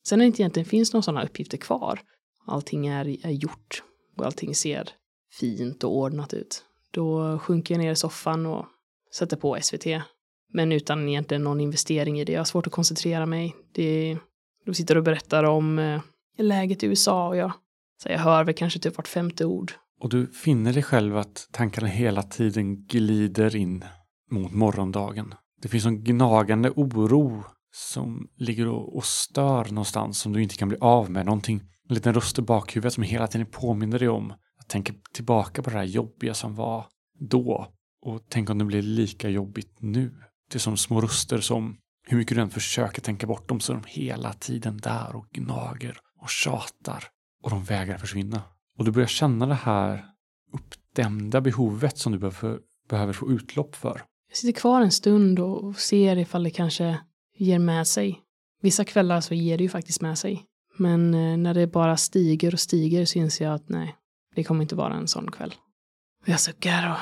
Sen 0.07 0.19
när 0.19 0.25
det 0.25 0.27
inte 0.27 0.43
egentligen 0.43 0.67
finns 0.67 0.93
några 0.93 1.03
sådana 1.03 1.25
uppgifter 1.25 1.57
kvar. 1.57 2.01
Allting 2.47 2.87
är, 2.87 3.27
är 3.27 3.31
gjort 3.31 3.83
och 4.17 4.27
allting 4.27 4.55
ser 4.55 4.89
fint 5.41 5.85
och 5.85 5.97
ordnat 5.97 6.35
ut. 6.35 6.65
Då 6.91 7.39
sjunker 7.39 7.75
jag 7.75 7.83
ner 7.83 7.93
i 7.93 7.97
soffan 7.97 8.47
och 8.47 8.67
sätter 9.15 9.37
på 9.37 9.59
SVT. 9.63 9.87
Men 10.53 10.73
utan 10.73 11.09
egentligen 11.09 11.45
någon 11.45 11.61
investering 11.61 12.21
i 12.21 12.25
det. 12.25 12.33
Jag 12.33 12.41
har 12.41 12.45
svårt 12.45 12.67
att 12.67 12.73
koncentrera 12.73 13.27
mig. 13.27 13.57
Det, 13.73 14.19
de 14.67 14.75
sitter 14.75 14.97
och 14.97 15.03
berättar 15.03 15.45
om 15.45 15.79
eh, 15.79 16.01
läget 16.39 16.83
i 16.83 16.87
USA 16.87 17.29
och 17.29 17.37
jag, 17.37 17.53
så 18.03 18.09
jag 18.09 18.19
hör 18.19 18.45
väl 18.45 18.55
kanske 18.55 18.79
typ 18.79 18.97
vart 18.97 19.09
femte 19.09 19.45
ord. 19.45 19.73
Och 20.01 20.09
du 20.09 20.27
finner 20.27 20.73
dig 20.73 20.83
själv 20.83 21.17
att 21.17 21.49
tankarna 21.51 21.87
hela 21.87 22.23
tiden 22.23 22.87
glider 22.87 23.57
in 23.57 23.85
mot 24.31 24.53
morgondagen. 24.53 25.35
Det 25.63 25.69
finns 25.69 25.87
en 25.87 26.05
gnagande 26.05 26.71
oro 26.71 27.45
som 27.73 28.29
ligger 28.37 28.69
och, 28.69 28.97
och 28.97 29.05
stör 29.05 29.65
någonstans 29.65 30.19
som 30.19 30.33
du 30.33 30.43
inte 30.43 30.57
kan 30.57 30.69
bli 30.69 30.79
av 30.81 31.11
med. 31.11 31.27
Någonting, 31.27 31.61
en 31.89 31.95
liten 31.95 32.15
röst 32.15 32.39
i 32.39 32.43
bakhuvudet 32.43 32.93
som 32.93 33.03
hela 33.03 33.27
tiden 33.27 33.47
påminner 33.47 33.99
dig 33.99 34.09
om 34.09 34.31
att 34.31 34.69
tänka 34.69 34.93
tillbaka 35.13 35.63
på 35.63 35.71
det 35.71 35.77
här 35.77 35.85
jobbiga 35.85 36.35
som 36.35 36.55
var 36.55 36.87
då 37.19 37.73
och 38.03 38.23
tänk 38.29 38.51
om 38.51 38.59
det 38.59 38.65
blir 38.65 38.83
lika 38.83 39.29
jobbigt 39.29 39.77
nu. 39.79 40.15
Det 40.51 40.57
är 40.57 40.61
som 40.61 40.77
små 40.77 41.01
röster 41.01 41.39
som 41.39 41.77
hur 42.07 42.17
mycket 42.17 42.37
du 42.37 42.43
än 42.43 42.51
försöker 42.51 43.03
tänka 43.03 43.27
bort 43.27 43.49
dem 43.49 43.61
så 43.61 43.73
är 43.73 43.77
de 43.77 43.85
hela 43.87 44.33
tiden 44.33 44.77
där 44.77 45.17
och 45.17 45.27
gnager 45.31 45.97
och 46.21 46.29
tjatar 46.29 47.05
och 47.43 47.51
de 47.51 47.65
vägrar 47.65 47.99
försvinna. 47.99 48.43
Och 48.79 48.85
du 48.85 48.91
börjar 48.91 49.09
känna 49.09 49.47
det 49.47 49.55
här 49.55 50.05
uppdämda 50.53 51.41
behovet 51.41 51.99
som 51.99 52.13
du 52.13 52.19
behöver, 52.19 52.59
behöver 52.89 53.13
få 53.13 53.31
utlopp 53.31 53.75
för. 53.75 54.03
Jag 54.29 54.37
sitter 54.37 54.61
kvar 54.61 54.81
en 54.81 54.91
stund 54.91 55.39
och 55.39 55.77
ser 55.77 56.19
ifall 56.19 56.45
det 56.45 56.51
kanske 56.51 56.99
ger 57.35 57.59
med 57.59 57.87
sig. 57.87 58.21
Vissa 58.63 58.85
kvällar 58.85 59.21
så 59.21 59.35
ger 59.35 59.59
det 59.59 59.65
ju 59.65 59.71
faktiskt 59.71 60.01
med 60.01 60.19
sig. 60.19 60.47
Men 60.79 61.15
eh, 61.15 61.37
när 61.37 61.55
det 61.55 61.67
bara 61.67 61.97
stiger 61.97 62.55
och 62.55 62.61
stiger 62.61 63.05
så 63.05 63.19
inser 63.19 63.45
jag 63.45 63.55
att 63.55 63.69
nej, 63.69 63.97
det 64.35 64.45
kommer 64.45 64.63
inte 64.63 64.75
vara 64.75 64.95
en 64.95 65.09
sån 65.09 65.31
kväll. 65.31 65.55
Jag 66.25 66.41
suckar 66.41 66.91
och 66.91 66.99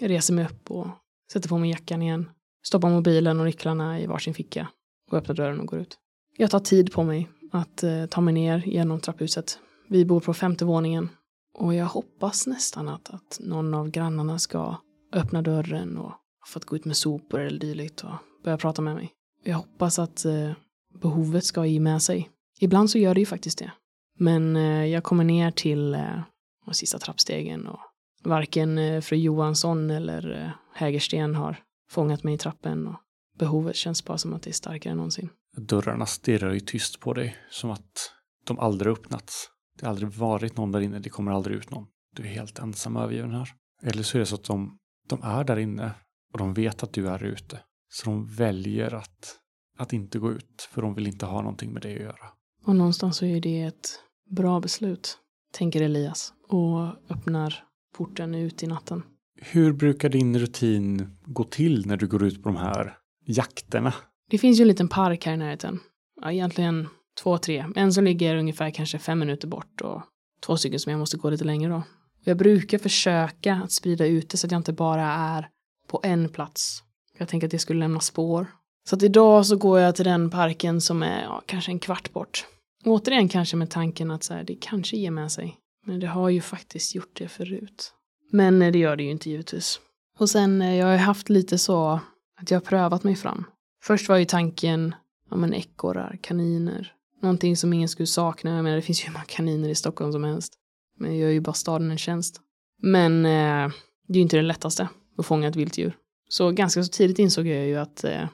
jag 0.00 0.10
reser 0.10 0.34
mig 0.34 0.44
upp 0.44 0.70
och 0.70 0.88
sätter 1.32 1.48
på 1.48 1.58
mig 1.58 1.70
jackan 1.70 2.02
igen. 2.02 2.30
Stoppar 2.64 2.90
mobilen 2.90 3.40
och 3.40 3.46
nycklarna 3.46 4.00
i 4.00 4.06
varsin 4.06 4.34
ficka 4.34 4.68
och 5.10 5.18
öppnar 5.18 5.34
dörren 5.34 5.60
och 5.60 5.66
går 5.66 5.78
ut. 5.78 5.98
Jag 6.36 6.50
tar 6.50 6.60
tid 6.60 6.92
på 6.92 7.04
mig 7.04 7.28
att 7.52 7.82
eh, 7.82 8.06
ta 8.06 8.20
mig 8.20 8.34
ner 8.34 8.62
genom 8.66 9.00
trapphuset. 9.00 9.58
Vi 9.88 10.04
bor 10.04 10.20
på 10.20 10.34
femte 10.34 10.64
våningen 10.64 11.08
och 11.54 11.74
jag 11.74 11.86
hoppas 11.86 12.46
nästan 12.46 12.88
att, 12.88 13.10
att 13.10 13.38
någon 13.40 13.74
av 13.74 13.90
grannarna 13.90 14.38
ska 14.38 14.76
öppna 15.12 15.42
dörren 15.42 15.98
och 15.98 16.12
få 16.46 16.60
gå 16.66 16.76
ut 16.76 16.84
med 16.84 16.96
sopor 16.96 17.40
eller 17.40 17.58
dylikt 17.58 18.04
och 18.04 18.14
börja 18.48 18.58
prata 18.58 18.82
med 18.82 18.94
mig. 18.94 19.12
Jag 19.44 19.56
hoppas 19.56 19.98
att 19.98 20.24
eh, 20.24 20.52
behovet 21.00 21.44
ska 21.44 21.66
ge 21.66 21.80
med 21.80 22.02
sig. 22.02 22.30
Ibland 22.60 22.90
så 22.90 22.98
gör 22.98 23.14
det 23.14 23.20
ju 23.20 23.26
faktiskt 23.26 23.58
det. 23.58 23.72
Men 24.18 24.56
eh, 24.56 24.86
jag 24.86 25.04
kommer 25.04 25.24
ner 25.24 25.50
till 25.50 25.94
eh, 25.94 26.20
de 26.64 26.74
sista 26.74 26.98
trappstegen 26.98 27.66
och 27.66 27.78
varken 28.24 28.78
eh, 28.78 29.00
fru 29.00 29.16
Johansson 29.16 29.90
eller 29.90 30.44
eh, 30.44 30.50
Hägersten 30.74 31.34
har 31.34 31.56
fångat 31.90 32.24
mig 32.24 32.34
i 32.34 32.38
trappen 32.38 32.86
och 32.86 32.96
behovet 33.38 33.76
känns 33.76 34.04
bara 34.04 34.18
som 34.18 34.34
att 34.34 34.42
det 34.42 34.50
är 34.50 34.52
starkare 34.52 34.90
än 34.90 34.96
någonsin. 34.96 35.28
Dörrarna 35.56 36.06
stirrar 36.06 36.52
ju 36.52 36.60
tyst 36.60 37.00
på 37.00 37.14
dig, 37.14 37.36
som 37.50 37.70
att 37.70 38.12
de 38.44 38.58
aldrig 38.58 38.92
öppnats. 38.92 39.50
Det 39.78 39.86
har 39.86 39.90
aldrig 39.90 40.10
varit 40.10 40.56
någon 40.56 40.72
där 40.72 40.80
inne, 40.80 40.98
det 40.98 41.10
kommer 41.10 41.32
aldrig 41.32 41.56
ut 41.56 41.70
någon. 41.70 41.86
Du 42.16 42.22
är 42.22 42.26
helt 42.26 42.58
ensam 42.58 42.96
övergiven 42.96 43.34
här. 43.34 43.48
Eller 43.82 44.02
så 44.02 44.16
är 44.16 44.20
det 44.20 44.26
så 44.26 44.34
att 44.34 44.44
de, 44.44 44.78
de 45.08 45.22
är 45.22 45.44
där 45.44 45.58
inne 45.58 45.90
och 46.32 46.38
de 46.38 46.54
vet 46.54 46.82
att 46.82 46.92
du 46.92 47.08
är 47.08 47.24
ute. 47.24 47.58
Så 47.88 48.10
de 48.10 48.26
väljer 48.26 48.94
att, 48.94 49.36
att 49.78 49.92
inte 49.92 50.18
gå 50.18 50.32
ut, 50.32 50.68
för 50.70 50.82
de 50.82 50.94
vill 50.94 51.06
inte 51.06 51.26
ha 51.26 51.42
någonting 51.42 51.72
med 51.72 51.82
det 51.82 51.94
att 51.94 52.00
göra. 52.00 52.28
Och 52.64 52.76
någonstans 52.76 53.16
så 53.16 53.24
är 53.24 53.40
det 53.40 53.62
ett 53.62 53.88
bra 54.30 54.60
beslut. 54.60 55.18
tänker 55.52 55.82
Elias 55.82 56.32
och 56.48 56.86
öppnar 57.10 57.64
porten 57.96 58.34
ut 58.34 58.62
i 58.62 58.66
natten. 58.66 59.02
Hur 59.40 59.72
brukar 59.72 60.08
din 60.08 60.38
rutin 60.38 61.18
gå 61.24 61.44
till 61.44 61.86
när 61.86 61.96
du 61.96 62.06
går 62.06 62.24
ut 62.24 62.42
på 62.42 62.48
de 62.48 62.56
här 62.56 62.96
jakterna? 63.24 63.94
Det 64.30 64.38
finns 64.38 64.60
ju 64.60 64.62
en 64.62 64.68
liten 64.68 64.88
park 64.88 65.26
här 65.26 65.32
i 65.32 65.36
närheten. 65.36 65.80
Ja, 66.20 66.32
egentligen 66.32 66.88
två, 67.22 67.38
tre. 67.38 67.66
En 67.76 67.92
som 67.92 68.04
ligger 68.04 68.36
ungefär 68.36 68.70
kanske 68.70 68.98
fem 68.98 69.18
minuter 69.18 69.48
bort 69.48 69.80
och 69.80 70.02
två 70.46 70.56
stycken 70.56 70.80
som 70.80 70.90
jag 70.92 70.98
måste 70.98 71.16
gå 71.16 71.30
lite 71.30 71.44
längre 71.44 71.70
då. 71.70 71.82
Jag 72.24 72.36
brukar 72.36 72.78
försöka 72.78 73.54
att 73.54 73.72
sprida 73.72 74.06
ut 74.06 74.30
det 74.30 74.36
så 74.36 74.46
att 74.46 74.52
jag 74.52 74.58
inte 74.58 74.72
bara 74.72 75.04
är 75.04 75.48
på 75.88 76.00
en 76.02 76.28
plats. 76.28 76.82
Jag 77.18 77.28
tänker 77.28 77.46
att 77.46 77.50
det 77.50 77.58
skulle 77.58 77.80
lämna 77.80 78.00
spår. 78.00 78.46
Så 78.88 78.96
att 78.96 79.02
idag 79.02 79.46
så 79.46 79.56
går 79.56 79.80
jag 79.80 79.96
till 79.96 80.04
den 80.04 80.30
parken 80.30 80.80
som 80.80 81.02
är 81.02 81.22
ja, 81.22 81.42
kanske 81.46 81.70
en 81.70 81.78
kvart 81.78 82.12
bort. 82.12 82.46
Återigen 82.84 83.28
kanske 83.28 83.56
med 83.56 83.70
tanken 83.70 84.10
att 84.10 84.24
så 84.24 84.34
här, 84.34 84.44
det 84.44 84.54
kanske 84.60 84.96
ger 84.96 85.10
med 85.10 85.32
sig. 85.32 85.56
Men 85.86 86.00
det 86.00 86.06
har 86.06 86.28
ju 86.28 86.40
faktiskt 86.40 86.94
gjort 86.94 87.10
det 87.12 87.28
förut. 87.28 87.92
Men 88.30 88.62
eh, 88.62 88.72
det 88.72 88.78
gör 88.78 88.96
det 88.96 89.02
ju 89.02 89.10
inte 89.10 89.30
givetvis. 89.30 89.80
Och 90.18 90.30
sen, 90.30 90.62
eh, 90.62 90.76
jag 90.76 90.86
har 90.86 90.92
ju 90.92 90.98
haft 90.98 91.28
lite 91.28 91.58
så 91.58 92.00
att 92.40 92.50
jag 92.50 92.56
har 92.56 92.64
prövat 92.64 93.04
mig 93.04 93.16
fram. 93.16 93.44
Först 93.82 94.08
var 94.08 94.16
ju 94.16 94.24
tanken, 94.24 94.94
ja 95.30 95.36
men 95.36 95.54
ekorrar, 95.54 96.18
kaniner. 96.22 96.92
Någonting 97.22 97.56
som 97.56 97.72
ingen 97.72 97.88
skulle 97.88 98.06
sakna. 98.06 98.54
Jag 98.54 98.64
menar, 98.64 98.76
det 98.76 98.82
finns 98.82 99.02
ju 99.02 99.06
hur 99.06 99.12
många 99.12 99.24
kaniner 99.24 99.68
i 99.68 99.74
Stockholm 99.74 100.12
som 100.12 100.24
helst. 100.24 100.54
Men 100.98 101.10
jag 101.10 101.20
gör 101.20 101.30
ju 101.30 101.40
bara 101.40 101.52
staden 101.52 101.90
en 101.90 101.98
tjänst. 101.98 102.40
Men 102.82 103.26
eh, 103.26 103.70
det 104.06 104.12
är 104.12 104.16
ju 104.16 104.20
inte 104.20 104.36
det 104.36 104.42
lättaste 104.42 104.88
att 105.18 105.26
fånga 105.26 105.48
ett 105.48 105.56
vilt 105.56 105.78
djur. 105.78 105.96
Så 106.28 106.50
ganska 106.50 106.82
så 106.82 106.88
tidigt 106.88 107.18
insåg 107.18 107.46
jag 107.46 107.66
ju 107.66 107.76
att 107.76 108.04
eh, 108.04 108.28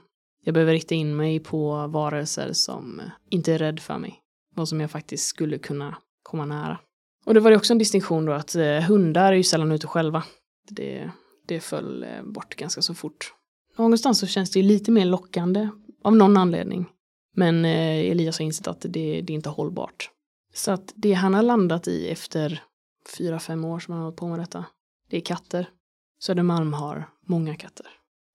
jag 0.45 0.55
behöver 0.55 0.73
rikta 0.73 0.95
in 0.95 1.17
mig 1.17 1.41
på 1.41 1.87
varelser 1.87 2.53
som 2.53 3.03
inte 3.31 3.53
är 3.53 3.59
rädd 3.59 3.81
för 3.81 3.99
mig. 3.99 4.21
Vad 4.55 4.69
som 4.69 4.81
jag 4.81 4.91
faktiskt 4.91 5.27
skulle 5.27 5.59
kunna 5.59 5.99
komma 6.23 6.45
nära. 6.45 6.79
Och 7.25 7.35
det 7.35 7.41
var 7.41 7.51
ju 7.51 7.57
också 7.57 7.73
en 7.73 7.79
distinktion 7.79 8.25
då 8.25 8.33
att 8.33 8.55
eh, 8.55 8.81
hundar 8.81 9.33
är 9.33 9.37
ju 9.37 9.43
sällan 9.43 9.73
ute 9.73 9.87
själva. 9.87 10.25
Det, 10.69 11.11
det 11.47 11.61
föll 11.61 12.03
eh, 12.03 12.23
bort 12.23 12.57
ganska 12.57 12.83
så 12.83 12.95
fort. 12.95 13.35
Någonstans 13.77 14.19
så 14.19 14.27
känns 14.27 14.51
det 14.51 14.59
ju 14.59 14.67
lite 14.67 14.91
mer 14.91 15.05
lockande 15.05 15.69
av 16.03 16.17
någon 16.17 16.37
anledning. 16.37 16.87
Men 17.37 17.65
Elias 17.65 18.39
har 18.39 18.47
insett 18.47 18.67
att 18.67 18.81
det, 18.81 19.21
det 19.21 19.33
är 19.33 19.35
inte 19.35 19.49
hållbart. 19.49 20.11
Så 20.55 20.71
att 20.71 20.93
det 20.97 21.13
han 21.13 21.35
har 21.35 21.43
landat 21.43 21.89
i 21.89 22.09
efter 22.09 22.63
fyra, 23.19 23.39
fem 23.39 23.65
år 23.65 23.79
som 23.79 23.93
han 23.93 24.01
har 24.01 24.05
hållit 24.05 24.19
på 24.19 24.29
med 24.29 24.39
detta, 24.39 24.65
det 25.11 25.17
är 25.17 25.21
katter. 25.21 25.69
Södermalm 26.21 26.73
har 26.73 27.09
många 27.26 27.57
katter. 27.57 27.87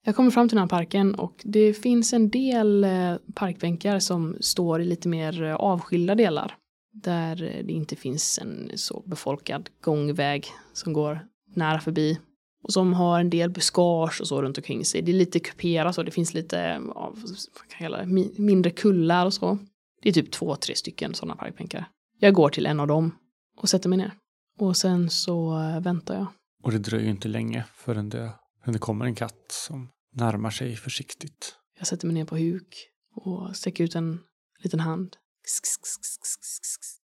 Jag 0.05 0.15
kommer 0.15 0.31
fram 0.31 0.49
till 0.49 0.55
den 0.55 0.63
här 0.63 0.69
parken 0.69 1.15
och 1.15 1.41
det 1.43 1.73
finns 1.73 2.13
en 2.13 2.29
del 2.29 2.83
eh, 2.83 3.15
parkbänkar 3.33 3.99
som 3.99 4.37
står 4.39 4.81
i 4.81 4.85
lite 4.85 5.07
mer 5.07 5.43
eh, 5.43 5.55
avskilda 5.55 6.15
delar. 6.15 6.57
Där 6.93 7.43
eh, 7.43 7.65
det 7.65 7.73
inte 7.73 7.95
finns 7.95 8.39
en 8.41 8.71
så 8.75 9.03
befolkad 9.05 9.69
gångväg 9.81 10.47
som 10.73 10.93
går 10.93 11.19
nära 11.55 11.79
förbi. 11.79 12.19
Och 12.63 12.73
som 12.73 12.93
har 12.93 13.19
en 13.19 13.29
del 13.29 13.49
buskage 13.49 14.21
och 14.21 14.27
så 14.27 14.41
runt 14.41 14.57
omkring 14.57 14.85
sig. 14.85 15.01
Det 15.01 15.11
är 15.11 15.15
lite 15.15 15.39
kuperat 15.39 15.97
och 15.97 16.05
det 16.05 16.11
finns 16.11 16.33
lite 16.33 16.79
vad 16.79 17.67
kan 17.77 17.91
det, 17.91 18.05
mindre 18.37 18.71
kullar 18.71 19.25
och 19.25 19.33
så. 19.33 19.57
Det 20.01 20.09
är 20.09 20.13
typ 20.13 20.31
två, 20.31 20.55
tre 20.55 20.75
stycken 20.75 21.13
sådana 21.13 21.35
parkbänkar. 21.35 21.85
Jag 22.19 22.33
går 22.33 22.49
till 22.49 22.65
en 22.65 22.79
av 22.79 22.87
dem 22.87 23.11
och 23.57 23.69
sätter 23.69 23.89
mig 23.89 23.97
ner. 23.97 24.11
Och 24.59 24.77
sen 24.77 25.09
så 25.09 25.49
väntar 25.81 26.15
jag. 26.15 26.27
Och 26.63 26.71
det 26.71 26.77
dröjer 26.79 27.05
ju 27.05 27.11
inte 27.11 27.27
länge 27.27 27.65
förrän 27.75 28.09
det, 28.09 28.31
förrän 28.61 28.73
det 28.73 28.79
kommer 28.79 29.05
en 29.05 29.15
katt 29.15 29.45
som 29.51 29.89
närmar 30.15 30.49
sig 30.49 30.75
försiktigt. 30.75 31.55
Jag 31.77 31.87
sätter 31.87 32.07
mig 32.07 32.13
ner 32.13 32.25
på 32.25 32.37
huk 32.37 32.89
och 33.15 33.55
sträcker 33.55 33.83
ut 33.83 33.95
en 33.95 34.19
liten 34.63 34.79
hand. 34.79 35.15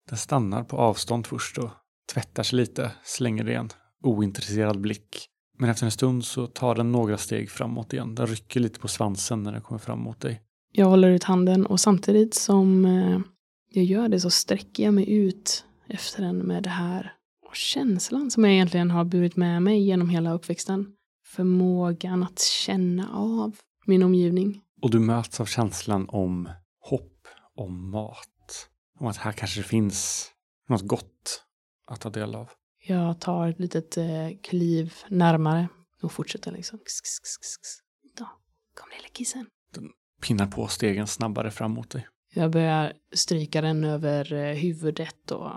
Den 0.10 0.18
stannar 0.18 0.64
på 0.64 0.78
avstånd 0.78 1.28
först 1.28 1.58
och 1.58 1.70
tvättar 2.14 2.44
sig 2.44 2.58
lite, 2.58 2.92
slänger 3.04 3.46
en 3.50 3.70
ointresserad 4.04 4.82
blick. 4.82 5.28
Men 5.58 5.70
efter 5.70 5.86
en 5.86 5.92
stund 5.92 6.26
så 6.26 6.48
tar 6.48 6.76
den 6.76 6.92
några 6.92 7.18
steg 7.18 7.52
framåt 7.52 7.94
igen. 7.94 8.16
Den 8.16 8.28
rycker 8.28 8.60
lite 8.60 8.80
på 8.80 8.88
svansen 8.88 9.44
när 9.44 9.52
den 9.52 9.62
kommer 9.62 9.80
fram 9.80 10.00
mot 10.00 10.20
dig. 10.20 10.42
Jag 10.72 10.86
håller 10.86 11.10
ut 11.10 11.24
handen 11.24 11.66
och 11.66 11.80
samtidigt 11.80 12.34
som 12.34 12.86
eh, 12.86 13.20
jag 13.70 13.86
gör 13.86 14.10
det 14.10 14.20
så 14.20 14.30
sträcker 14.30 14.84
jag 14.84 14.94
mig 14.94 15.12
ut 15.12 15.66
efter 15.88 16.24
den 16.24 16.38
med 16.38 16.64
det 16.64 16.70
här 16.70 17.14
och 17.50 17.56
känslan 17.56 18.32
som 18.32 18.44
jag 18.44 18.54
egentligen 18.54 18.92
har 18.92 19.06
burit 19.06 19.36
med 19.36 19.62
mig 19.62 19.82
genom 19.82 20.10
hela 20.10 20.34
uppväxten. 20.34 20.94
Förmågan 21.36 22.24
att 22.24 22.40
känna 22.40 23.10
av 23.14 23.56
min 23.86 24.04
omgivning. 24.04 24.62
Och 24.82 24.92
du 24.92 25.00
möts 25.00 25.40
av 25.40 25.46
känslan 25.46 26.10
om 26.10 26.50
hopp, 26.80 27.28
om 27.56 27.92
mat. 27.92 28.70
Om 29.00 29.08
att 29.08 29.18
här 29.18 29.32
kanske 29.32 29.64
finns 29.64 30.28
något 30.70 30.88
gott 30.88 31.44
att 31.88 32.02
ta 32.02 32.10
del 32.10 32.36
av. 32.36 32.50
Jag 32.88 33.20
tar 33.20 33.48
ett 33.48 33.60
litet 33.60 33.98
eh, 33.98 34.30
kliv 34.44 34.94
närmare 35.10 35.68
och 36.02 36.12
fortsätter 36.12 36.52
liksom. 36.52 36.80
Ja, 38.20 38.40
kom 38.76 38.90
lille 38.98 39.10
kissen. 39.14 39.46
Den 39.74 39.90
pinnar 40.22 40.48
på 40.48 40.68
stegen 40.68 41.08
snabbare 41.08 41.52
fram 41.52 41.72
mot 41.72 41.90
dig. 41.90 42.08
Jag 42.34 42.52
börjar 42.52 42.94
stryka 43.14 43.62
den 43.62 43.84
över 43.84 44.34
eh, 44.34 44.56
huvudet 44.56 45.32
och 45.32 45.52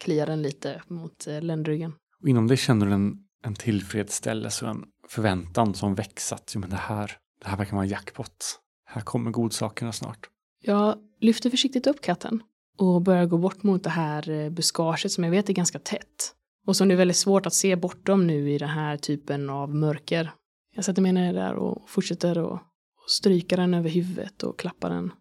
kliar 0.00 0.26
den 0.26 0.42
lite 0.42 0.82
mot 0.88 1.26
eh, 1.26 1.42
ländryggen. 1.42 1.92
Och 2.22 2.28
inom 2.28 2.46
dig 2.46 2.56
känner 2.56 2.86
du 2.86 2.92
en, 2.92 3.24
en 3.42 3.54
tillfredsställelse 3.54 4.64
och 4.64 4.70
en 4.70 4.84
förväntan 5.08 5.74
som 5.74 5.94
växat. 5.94 6.40
Att, 6.40 6.56
men 6.56 6.70
det 6.70 6.76
här, 6.76 7.16
det 7.42 7.48
här 7.48 7.56
verkar 7.56 7.76
vara 7.76 7.86
jackpot. 7.86 8.60
Här 8.84 9.00
kommer 9.00 9.30
godsakerna 9.30 9.92
snart. 9.92 10.28
Jag 10.62 10.98
lyfter 11.20 11.50
försiktigt 11.50 11.86
upp 11.86 12.00
katten 12.00 12.42
och 12.78 13.02
börjar 13.02 13.26
gå 13.26 13.38
bort 13.38 13.62
mot 13.62 13.84
det 13.84 13.90
här 13.90 14.30
eh, 14.30 14.50
buskaget 14.50 15.12
som 15.12 15.24
jag 15.24 15.30
vet 15.30 15.48
är 15.48 15.52
ganska 15.52 15.78
tätt. 15.78 16.34
Och 16.66 16.76
som 16.76 16.88
det 16.88 16.94
är 16.94 16.96
väldigt 16.96 17.16
svårt 17.16 17.46
att 17.46 17.54
se 17.54 17.76
bortom 17.76 18.26
nu 18.26 18.52
i 18.52 18.58
den 18.58 18.68
här 18.68 18.96
typen 18.96 19.50
av 19.50 19.74
mörker. 19.74 20.32
Jag 20.74 20.84
sätter 20.84 21.02
mig 21.02 21.12
ner 21.12 21.32
där 21.32 21.54
och 21.54 21.90
fortsätter 21.90 22.54
att 22.54 22.62
stryka 23.06 23.56
den 23.56 23.74
över 23.74 23.90
huvudet 23.90 24.42
och 24.42 24.58
klappa 24.58 24.88
den. 24.88 25.12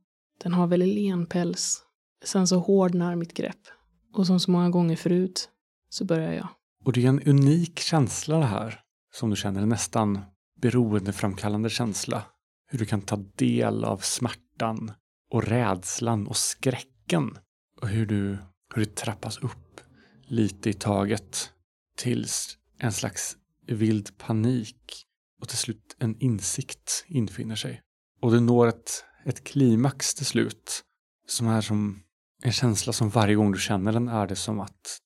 Den 0.44 0.54
har 0.54 0.68
väldigt 0.68 0.96
len 0.96 1.26
päls. 1.26 1.84
Sen 2.26 2.48
så 2.48 2.60
hårdnar 2.60 3.16
mitt 3.16 3.34
grepp. 3.34 3.68
Och 4.14 4.28
som 4.28 4.40
så 4.40 4.52
många 4.52 4.70
gånger 4.70 4.96
förut 4.96 5.50
så 5.90 6.06
börjar 6.06 6.34
jag. 6.34 6.48
Och 6.90 6.94
det 6.94 7.06
är 7.06 7.10
en 7.10 7.24
unik 7.24 7.80
känsla 7.80 8.38
det 8.38 8.46
här. 8.46 8.82
Som 9.14 9.30
du 9.30 9.36
känner, 9.36 9.62
en 9.62 9.70
nästan 9.70 10.20
beroendeframkallande 10.62 11.70
känsla. 11.70 12.24
Hur 12.68 12.80
du 12.80 12.86
kan 12.86 13.02
ta 13.02 13.16
del 13.36 13.84
av 13.84 13.98
smärtan 13.98 14.92
och 15.32 15.44
rädslan 15.44 16.28
och 16.28 16.38
skräcken. 16.38 17.38
Och 17.82 17.88
hur 17.88 18.06
du, 18.06 18.38
hur 18.76 18.86
det 18.86 18.96
trappas 18.96 19.38
upp 19.38 19.82
lite 20.24 20.70
i 20.70 20.74
taget 20.74 21.52
tills 21.98 22.58
en 22.78 22.92
slags 22.92 23.38
vild 23.68 24.18
panik 24.18 25.06
och 25.42 25.48
till 25.50 25.58
slut 25.58 25.96
en 26.00 26.20
insikt 26.20 27.06
infinner 27.08 27.56
sig. 27.56 27.82
Och 28.22 28.32
du 28.32 28.40
når 28.40 28.68
ett, 28.68 29.04
ett 29.26 29.44
klimax 29.44 30.16
till 30.16 30.26
slut 30.26 30.84
som 31.28 31.48
är 31.48 31.62
som 31.62 32.04
en 32.44 32.52
känsla 32.52 32.94
som 32.94 33.10
varje 33.10 33.36
gång 33.36 33.52
du 33.52 33.60
känner 33.60 33.92
den 33.92 34.08
är 34.08 34.28
det 34.28 34.36
som 34.36 34.60
att 34.60 35.00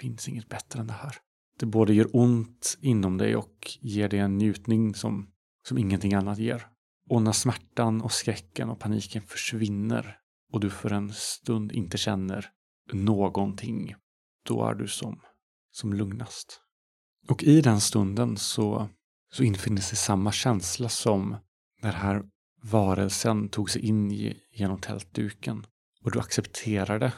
finns 0.00 0.28
inget 0.28 0.48
bättre 0.48 0.80
än 0.80 0.86
det 0.86 0.92
här. 0.92 1.16
Det 1.58 1.66
både 1.66 1.94
gör 1.94 2.16
ont 2.16 2.78
inom 2.80 3.18
dig 3.18 3.36
och 3.36 3.78
ger 3.80 4.08
dig 4.08 4.18
en 4.18 4.38
njutning 4.38 4.94
som, 4.94 5.30
som 5.68 5.78
ingenting 5.78 6.14
annat 6.14 6.38
ger. 6.38 6.66
Och 7.08 7.22
när 7.22 7.32
smärtan 7.32 8.02
och 8.02 8.12
skräcken 8.12 8.70
och 8.70 8.78
paniken 8.78 9.22
försvinner 9.22 10.18
och 10.52 10.60
du 10.60 10.70
för 10.70 10.90
en 10.90 11.12
stund 11.12 11.72
inte 11.72 11.98
känner 11.98 12.50
någonting, 12.92 13.94
då 14.46 14.64
är 14.64 14.74
du 14.74 14.88
som, 14.88 15.20
som 15.72 15.92
lugnast. 15.92 16.60
Och 17.28 17.42
i 17.42 17.60
den 17.60 17.80
stunden 17.80 18.36
så, 18.36 18.88
så 19.32 19.42
infinner 19.42 19.80
sig 19.80 19.98
samma 19.98 20.32
känsla 20.32 20.88
som 20.88 21.36
när 21.82 21.92
den 21.92 22.00
här 22.00 22.22
varelsen 22.62 23.48
tog 23.48 23.70
sig 23.70 23.82
in 23.82 24.10
genom 24.50 24.80
tältduken 24.80 25.66
och 26.04 26.10
du 26.10 26.18
accepterade 26.18 27.12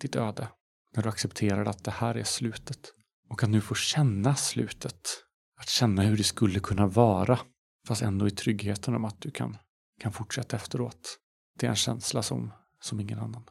ditt 0.00 0.16
öde. 0.16 0.48
När 0.96 1.02
du 1.02 1.08
accepterar 1.08 1.64
att 1.64 1.84
det 1.84 1.90
här 1.90 2.14
är 2.14 2.24
slutet. 2.24 2.92
Och 3.28 3.42
att 3.42 3.50
nu 3.50 3.60
få 3.60 3.74
känna 3.74 4.34
slutet. 4.34 5.08
Att 5.60 5.68
känna 5.68 6.02
hur 6.02 6.16
det 6.16 6.24
skulle 6.24 6.60
kunna 6.60 6.86
vara. 6.86 7.38
Fast 7.88 8.02
ändå 8.02 8.26
i 8.26 8.30
tryggheten 8.30 8.94
om 8.94 9.04
att 9.04 9.20
du 9.20 9.30
kan, 9.30 9.56
kan 10.00 10.12
fortsätta 10.12 10.56
efteråt. 10.56 11.18
Det 11.58 11.66
är 11.66 11.70
en 11.70 11.76
känsla 11.76 12.22
som, 12.22 12.52
som 12.80 13.00
ingen 13.00 13.18
annan. 13.18 13.42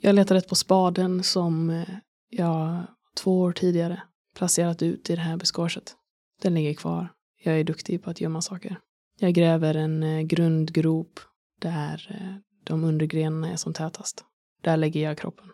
Jag 0.00 0.14
letade 0.14 0.40
på 0.40 0.54
spaden 0.54 1.22
som 1.22 1.70
eh, 1.70 1.88
jag 2.28 2.82
två 3.16 3.40
år 3.40 3.52
tidigare 3.52 4.02
placerat 4.36 4.82
ut 4.82 5.10
i 5.10 5.16
det 5.16 5.22
här 5.22 5.36
buskaget. 5.36 5.96
Den 6.42 6.54
ligger 6.54 6.74
kvar. 6.74 7.12
Jag 7.44 7.60
är 7.60 7.64
duktig 7.64 8.02
på 8.02 8.10
att 8.10 8.20
gömma 8.20 8.42
saker. 8.42 8.80
Jag 9.18 9.34
gräver 9.34 9.74
en 9.74 10.02
eh, 10.02 10.22
grundgrop 10.22 11.20
där 11.60 12.18
eh, 12.20 12.36
de 12.64 12.84
undergrenarna 12.84 13.52
är 13.52 13.56
som 13.56 13.72
tätast. 13.72 14.24
Där 14.62 14.76
lägger 14.76 15.02
jag 15.02 15.18
kroppen 15.18 15.50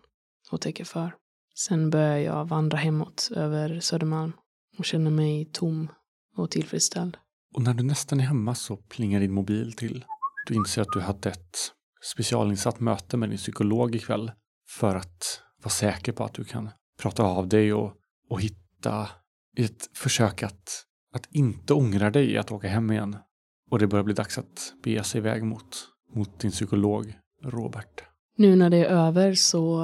och 0.50 0.60
täcker 0.60 0.84
för. 0.84 1.14
Sen 1.54 1.90
börjar 1.90 2.18
jag 2.18 2.44
vandra 2.44 2.78
hemåt 2.78 3.30
över 3.34 3.80
Södermalm 3.80 4.32
och 4.78 4.84
känner 4.84 5.10
mig 5.10 5.50
tom 5.52 5.88
och 6.36 6.50
tillfredsställd. 6.50 7.16
Och 7.54 7.62
när 7.62 7.74
du 7.74 7.82
nästan 7.84 8.20
är 8.20 8.24
hemma 8.24 8.54
så 8.54 8.76
plingar 8.76 9.20
din 9.20 9.32
mobil 9.32 9.72
till. 9.72 10.04
Du 10.46 10.54
inser 10.54 10.82
att 10.82 10.92
du 10.92 11.00
hade 11.00 11.28
ett 11.28 11.56
specialinsatt 12.02 12.80
möte 12.80 13.16
med 13.16 13.30
din 13.30 13.38
psykolog 13.38 13.94
ikväll 13.94 14.32
för 14.68 14.96
att 14.96 15.40
vara 15.62 15.70
säker 15.70 16.12
på 16.12 16.24
att 16.24 16.34
du 16.34 16.44
kan 16.44 16.70
prata 17.00 17.22
av 17.22 17.48
dig 17.48 17.72
och, 17.72 17.92
och 18.30 18.40
hitta 18.40 19.08
ett 19.56 19.90
försök 19.94 20.42
att, 20.42 20.84
att 21.14 21.28
inte 21.30 21.74
ångra 21.74 22.10
dig 22.10 22.38
att 22.38 22.52
åka 22.52 22.68
hem 22.68 22.90
igen. 22.90 23.16
Och 23.70 23.78
det 23.78 23.86
börjar 23.86 24.04
bli 24.04 24.14
dags 24.14 24.38
att 24.38 24.74
bege 24.82 25.04
sig 25.04 25.18
iväg 25.18 25.44
mot, 25.44 25.88
mot 26.14 26.40
din 26.40 26.50
psykolog 26.50 27.18
Robert. 27.42 28.02
Nu 28.36 28.56
när 28.56 28.70
det 28.70 28.76
är 28.76 28.84
över 28.84 29.34
så 29.34 29.80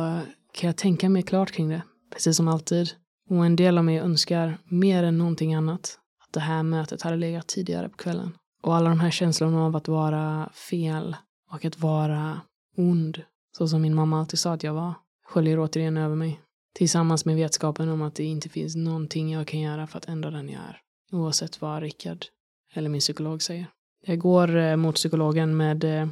kan 0.53 0.67
jag 0.67 0.77
tänka 0.77 1.09
mig 1.09 1.23
klart 1.23 1.51
kring 1.51 1.69
det, 1.69 1.83
precis 2.13 2.37
som 2.37 2.49
alltid. 2.49 2.91
Och 3.31 3.47
en 3.47 3.57
del 3.57 3.79
av 3.79 3.85
mig 3.85 3.99
önskar 3.99 4.59
mer 4.65 5.03
än 5.03 5.19
någonting 5.19 5.55
annat 5.55 5.99
att 6.25 6.33
det 6.33 6.41
här 6.41 6.63
mötet 6.63 7.03
hade 7.03 7.17
legat 7.17 7.47
tidigare 7.47 7.89
på 7.89 7.97
kvällen. 7.97 8.33
Och 8.63 8.75
alla 8.77 8.89
de 8.89 9.01
här 9.01 9.11
känslorna 9.11 9.67
av 9.67 9.77
att 9.77 9.89
vara 9.89 10.51
fel 10.71 11.17
och 11.51 11.65
att 11.65 11.81
vara 11.81 12.41
ond, 12.77 13.23
så 13.59 13.69
som 13.69 13.83
min 13.83 13.95
mamma 13.95 14.21
alltid 14.21 14.39
sa 14.39 14.53
att 14.53 14.63
jag 14.63 14.75
var, 14.75 14.95
sköljer 15.27 15.59
återigen 15.59 15.97
över 15.97 16.17
mig. 16.17 16.41
Tillsammans 16.75 17.25
med 17.25 17.37
vetskapen 17.37 17.89
om 17.89 18.03
att 18.03 18.15
det 18.15 18.25
inte 18.25 18.49
finns 18.49 18.77
någonting 18.77 19.33
jag 19.33 19.47
kan 19.47 19.61
göra 19.61 19.87
för 19.87 19.99
att 19.99 20.09
ändra 20.09 20.31
den 20.31 20.49
jag 20.49 20.63
är. 20.63 20.81
Oavsett 21.13 21.61
vad 21.61 21.83
Rickard 21.83 22.27
eller 22.75 22.89
min 22.89 23.01
psykolog 23.01 23.43
säger. 23.43 23.67
Jag 24.07 24.19
går 24.19 24.57
eh, 24.57 24.77
mot 24.77 24.95
psykologen 24.95 25.57
med 25.57 25.85
eh, 25.85 26.09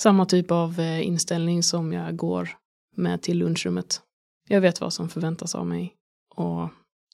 samma 0.00 0.26
typ 0.26 0.50
av 0.50 0.80
eh, 0.80 1.06
inställning 1.06 1.62
som 1.62 1.92
jag 1.92 2.16
går 2.16 2.48
med 2.98 3.22
till 3.22 3.38
lunchrummet. 3.38 4.00
Jag 4.48 4.60
vet 4.60 4.80
vad 4.80 4.92
som 4.92 5.08
förväntas 5.08 5.54
av 5.54 5.66
mig 5.66 5.94
och 6.36 6.68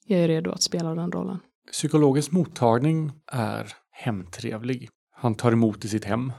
jag 0.07 0.21
är 0.21 0.29
redo 0.29 0.51
att 0.51 0.63
spela 0.63 0.95
den 0.95 1.13
rollen. 1.13 1.39
Psykologens 1.73 2.33
mottagning 2.33 3.13
är 3.33 3.73
hemtrevlig. 3.91 4.89
Han 5.13 5.35
tar 5.35 5.53
emot 5.53 5.85
i 5.85 5.89
sitt 5.89 6.05
hem 6.05 6.33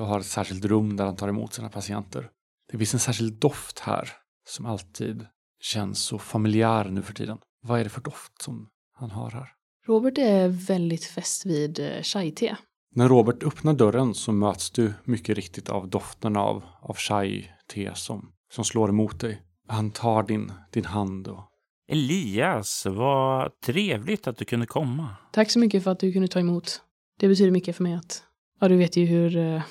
och 0.00 0.06
har 0.06 0.20
ett 0.20 0.26
särskilt 0.26 0.64
rum 0.64 0.96
där 0.96 1.04
han 1.04 1.16
tar 1.16 1.28
emot 1.28 1.54
sina 1.54 1.68
patienter. 1.68 2.30
Det 2.72 2.78
finns 2.78 2.94
en 2.94 3.00
särskild 3.00 3.34
doft 3.40 3.78
här 3.78 4.08
som 4.48 4.66
alltid 4.66 5.26
känns 5.60 5.98
så 5.98 6.18
familjär 6.18 6.84
nu 6.84 7.02
för 7.02 7.14
tiden. 7.14 7.38
Vad 7.62 7.80
är 7.80 7.84
det 7.84 7.90
för 7.90 8.00
doft 8.00 8.42
som 8.42 8.68
han 8.94 9.10
har 9.10 9.30
här? 9.30 9.48
Robert 9.86 10.18
är 10.18 10.48
väldigt 10.48 11.04
fäst 11.04 11.46
vid 11.46 11.80
eh, 11.80 12.02
chai-te. 12.02 12.56
När 12.94 13.08
Robert 13.08 13.42
öppnar 13.42 13.72
dörren 13.74 14.14
så 14.14 14.32
möts 14.32 14.70
du 14.70 14.92
mycket 15.04 15.36
riktigt 15.36 15.68
av 15.68 15.88
doften 15.88 16.36
av, 16.36 16.64
av 16.80 16.96
chai-te 16.96 17.94
som, 17.94 18.31
som 18.54 18.64
slår 18.64 18.88
emot 18.88 19.20
dig. 19.20 19.42
Han 19.68 19.90
tar 19.90 20.22
din, 20.22 20.52
din 20.70 20.84
hand 20.84 21.28
och... 21.28 21.48
Elias, 21.88 22.86
vad 22.86 23.60
trevligt 23.60 24.26
att 24.26 24.36
du 24.36 24.44
kunde 24.44 24.66
komma. 24.66 25.16
Tack 25.32 25.50
så 25.50 25.58
mycket 25.58 25.84
för 25.84 25.90
att 25.90 26.00
du 26.00 26.12
kunde 26.12 26.28
ta 26.28 26.40
emot. 26.40 26.82
Det 27.18 27.28
betyder 27.28 27.50
mycket 27.50 27.76
för 27.76 27.82
mig 27.82 27.94
att... 27.94 28.24
Ja, 28.60 28.68
du 28.68 28.76
vet 28.76 28.96
ju 28.96 29.04
hur, 29.04 29.36
eh, 29.36 29.62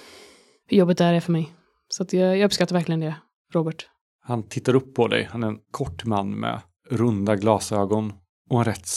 hur 0.67 0.77
jobbet 0.77 0.97
det 0.97 1.03
här 1.03 1.13
är 1.13 1.19
för 1.19 1.31
mig. 1.31 1.53
Så 1.87 2.03
att 2.03 2.13
jag, 2.13 2.37
jag 2.37 2.45
uppskattar 2.45 2.75
verkligen 2.75 2.99
det, 2.99 3.15
Robert. 3.53 3.87
Han 4.21 4.43
tittar 4.43 4.75
upp 4.75 4.95
på 4.95 5.07
dig. 5.07 5.27
Han 5.31 5.43
är 5.43 5.47
en 5.47 5.59
kort 5.71 6.05
man 6.05 6.39
med 6.39 6.61
runda 6.89 7.35
glasögon 7.35 8.13
och 8.49 8.59
en 8.59 8.65
rätt 8.65 8.89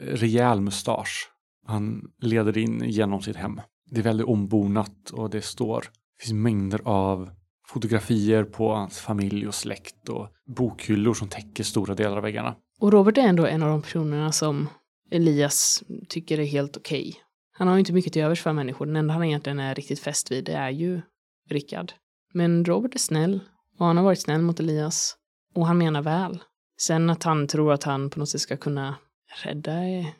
rejäl 0.00 0.60
mustasch. 0.60 1.30
Han 1.66 2.02
leder 2.18 2.58
in 2.58 2.82
genom 2.84 3.22
sitt 3.22 3.36
hem. 3.36 3.60
Det 3.90 4.00
är 4.00 4.04
väldigt 4.04 4.26
ombonat 4.26 5.10
och 5.10 5.30
det 5.30 5.42
står, 5.42 5.80
det 6.18 6.24
finns 6.24 6.32
mängder 6.32 6.80
av 6.84 7.30
fotografier 7.72 8.44
på 8.44 8.72
hans 8.72 8.98
familj 8.98 9.48
och 9.48 9.54
släkt 9.54 10.08
och 10.08 10.28
bokhyllor 10.46 11.14
som 11.14 11.28
täcker 11.28 11.64
stora 11.64 11.94
delar 11.94 12.16
av 12.16 12.22
väggarna. 12.22 12.54
Och 12.80 12.92
Robert 12.92 13.18
är 13.18 13.22
ändå 13.22 13.46
en 13.46 13.62
av 13.62 13.68
de 13.68 13.82
personerna 13.82 14.32
som 14.32 14.68
Elias 15.10 15.82
tycker 16.08 16.40
är 16.40 16.44
helt 16.44 16.76
okej. 16.76 17.08
Okay. 17.08 17.22
Han 17.52 17.68
har 17.68 17.74
ju 17.74 17.78
inte 17.78 17.92
mycket 17.92 18.12
till 18.12 18.22
övers 18.22 18.42
för 18.42 18.52
människor. 18.52 18.86
Den 18.86 18.96
enda 18.96 19.14
han 19.14 19.24
egentligen 19.24 19.60
är 19.60 19.74
riktigt 19.74 20.00
fäst 20.00 20.30
vid 20.30 20.44
det 20.44 20.52
är 20.52 20.70
ju 20.70 21.00
Rickard. 21.50 21.92
Men 22.34 22.64
Robert 22.64 22.94
är 22.94 22.98
snäll 22.98 23.40
och 23.78 23.86
han 23.86 23.96
har 23.96 24.04
varit 24.04 24.20
snäll 24.20 24.42
mot 24.42 24.60
Elias. 24.60 25.16
Och 25.54 25.66
han 25.66 25.78
menar 25.78 26.02
väl. 26.02 26.42
Sen 26.80 27.10
att 27.10 27.22
han 27.22 27.46
tror 27.46 27.72
att 27.72 27.84
han 27.84 28.10
på 28.10 28.18
något 28.18 28.28
sätt 28.28 28.40
ska 28.40 28.56
kunna 28.56 28.94
rädda 29.44 29.72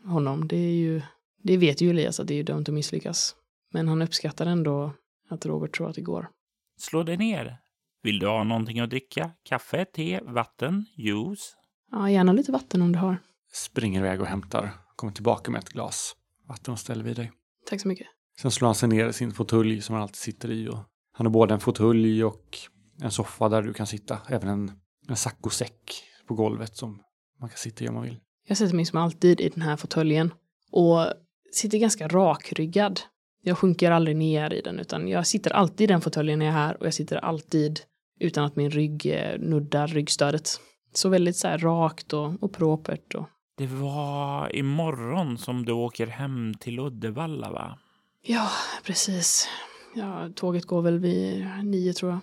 honom, 0.04 0.49
det 0.49 0.56
är 0.56 0.75
ju, 0.75 1.02
det 1.42 1.57
vet 1.57 1.81
ju 1.81 1.90
Elias 1.90 2.20
att 2.20 2.26
det 2.26 2.35
är 2.35 2.37
ju 2.37 2.42
dömt 2.42 2.68
att 2.68 2.74
misslyckas. 2.74 3.35
Men 3.72 3.88
han 3.88 4.03
uppskattar 4.03 4.46
ändå 4.46 4.92
att 5.31 5.46
Robert 5.46 5.76
tror 5.76 5.88
att 5.88 5.94
det 5.94 6.00
går. 6.00 6.29
Slå 6.78 7.02
dig 7.02 7.16
ner. 7.16 7.58
Vill 8.02 8.18
du 8.18 8.26
ha 8.26 8.44
någonting 8.44 8.80
att 8.80 8.90
dricka? 8.90 9.30
Kaffe, 9.42 9.85
te, 9.85 10.20
vatten, 10.22 10.87
juice? 10.96 11.56
Ja, 11.90 12.11
gärna 12.11 12.32
lite 12.32 12.52
vatten 12.52 12.82
om 12.82 12.92
du 12.92 12.98
har. 12.98 13.18
Springer 13.52 14.00
iväg 14.00 14.20
och 14.20 14.26
hämtar. 14.26 14.70
Kommer 14.96 15.12
tillbaka 15.12 15.50
med 15.50 15.58
ett 15.58 15.68
glas 15.68 16.16
vatten 16.48 16.72
och 16.72 16.78
ställer 16.78 17.04
vid 17.04 17.16
dig. 17.16 17.32
Tack 17.66 17.80
så 17.80 17.88
mycket. 17.88 18.06
Sen 18.40 18.50
slår 18.50 18.68
han 18.68 18.74
sig 18.74 18.88
ner 18.88 19.08
i 19.08 19.12
sin 19.12 19.32
fåtölj 19.32 19.80
som 19.80 19.94
han 19.94 20.02
alltid 20.02 20.16
sitter 20.16 20.50
i. 20.50 20.68
Och 20.68 20.78
han 21.12 21.26
har 21.26 21.30
både 21.30 21.54
en 21.54 21.61
fåtölj 21.61 22.24
och 22.24 22.58
en 23.02 23.11
soffa 23.11 23.48
där 23.48 23.62
du 23.62 23.72
kan 23.72 23.87
sitta. 23.87 24.18
Även 24.28 24.48
en, 24.48 24.72
en 25.08 25.16
saccosäck 25.16 26.04
på 26.26 26.35
golvet 26.35 26.76
som 26.76 27.02
man 27.40 27.48
kan 27.48 27.58
sitta 27.58 27.85
i 27.85 27.88
om 27.88 27.94
man 27.94 28.04
vill. 28.04 28.20
Jag 28.46 28.56
sätter 28.56 28.74
mig 28.74 28.85
som 28.85 28.98
alltid 28.98 29.40
i 29.40 29.48
den 29.48 29.62
här 29.62 29.76
fåtöljen 29.76 30.35
och 30.70 31.06
sitter 31.52 31.78
ganska 31.78 32.08
rakryggad. 32.08 33.00
Jag 33.44 33.59
sjunker 33.59 33.90
aldrig 33.90 34.16
ner 34.16 34.52
i 34.52 34.61
den 34.61 34.78
utan 34.78 35.09
jag 35.09 35.26
sitter 35.26 35.50
alltid 35.50 35.81
i 35.81 35.87
den 35.87 36.00
fåtöljen 36.00 36.38
när 36.38 36.46
jag 36.46 36.55
är 36.55 36.59
här 36.59 36.76
och 36.81 36.87
jag 36.87 36.94
sitter 36.94 37.16
alltid 37.16 37.81
utan 38.20 38.44
att 38.44 38.57
min 38.57 38.70
rygg 38.70 39.07
eh, 39.07 39.38
nuddar 39.38 39.87
ryggstödet. 39.87 40.48
Så 40.94 41.09
väldigt 41.09 41.37
så 41.37 41.48
här 41.48 41.59
rakt 41.59 42.12
och, 42.12 42.42
och 42.42 42.52
propert. 42.52 43.14
Och... 43.14 43.28
Det 43.57 43.66
var 43.66 44.57
imorgon 44.57 45.38
som 45.38 45.64
du 45.64 45.72
åker 45.72 46.07
hem 46.07 46.55
till 46.55 46.78
Uddevalla 46.78 47.50
va? 47.50 47.78
Ja, 48.22 48.48
precis. 48.85 49.48
Ja, 49.94 50.28
tåget 50.35 50.64
går 50.64 50.83
väl 50.83 50.98
vid 50.98 51.46
nio 51.64 51.92
tror 51.92 52.11
jag. 52.11 52.20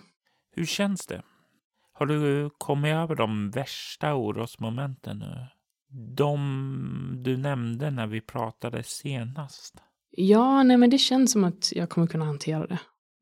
Hur 0.54 0.66
känns 0.66 1.06
det? 1.06 1.22
Har 1.92 2.06
du 2.06 2.50
kommit 2.58 2.94
över 2.94 3.14
de 3.14 3.50
värsta 3.50 4.14
orosmomenten 4.14 5.18
nu? 5.18 5.46
De 6.16 7.22
du 7.22 7.36
nämnde 7.36 7.90
när 7.90 8.06
vi 8.06 8.20
pratade 8.20 8.82
senast? 8.82 9.74
Ja, 10.10 10.62
nej 10.62 10.76
men 10.76 10.90
det 10.90 10.98
känns 10.98 11.32
som 11.32 11.44
att 11.44 11.72
jag 11.72 11.90
kommer 11.90 12.06
kunna 12.06 12.24
hantera 12.24 12.66
det. 12.66 12.78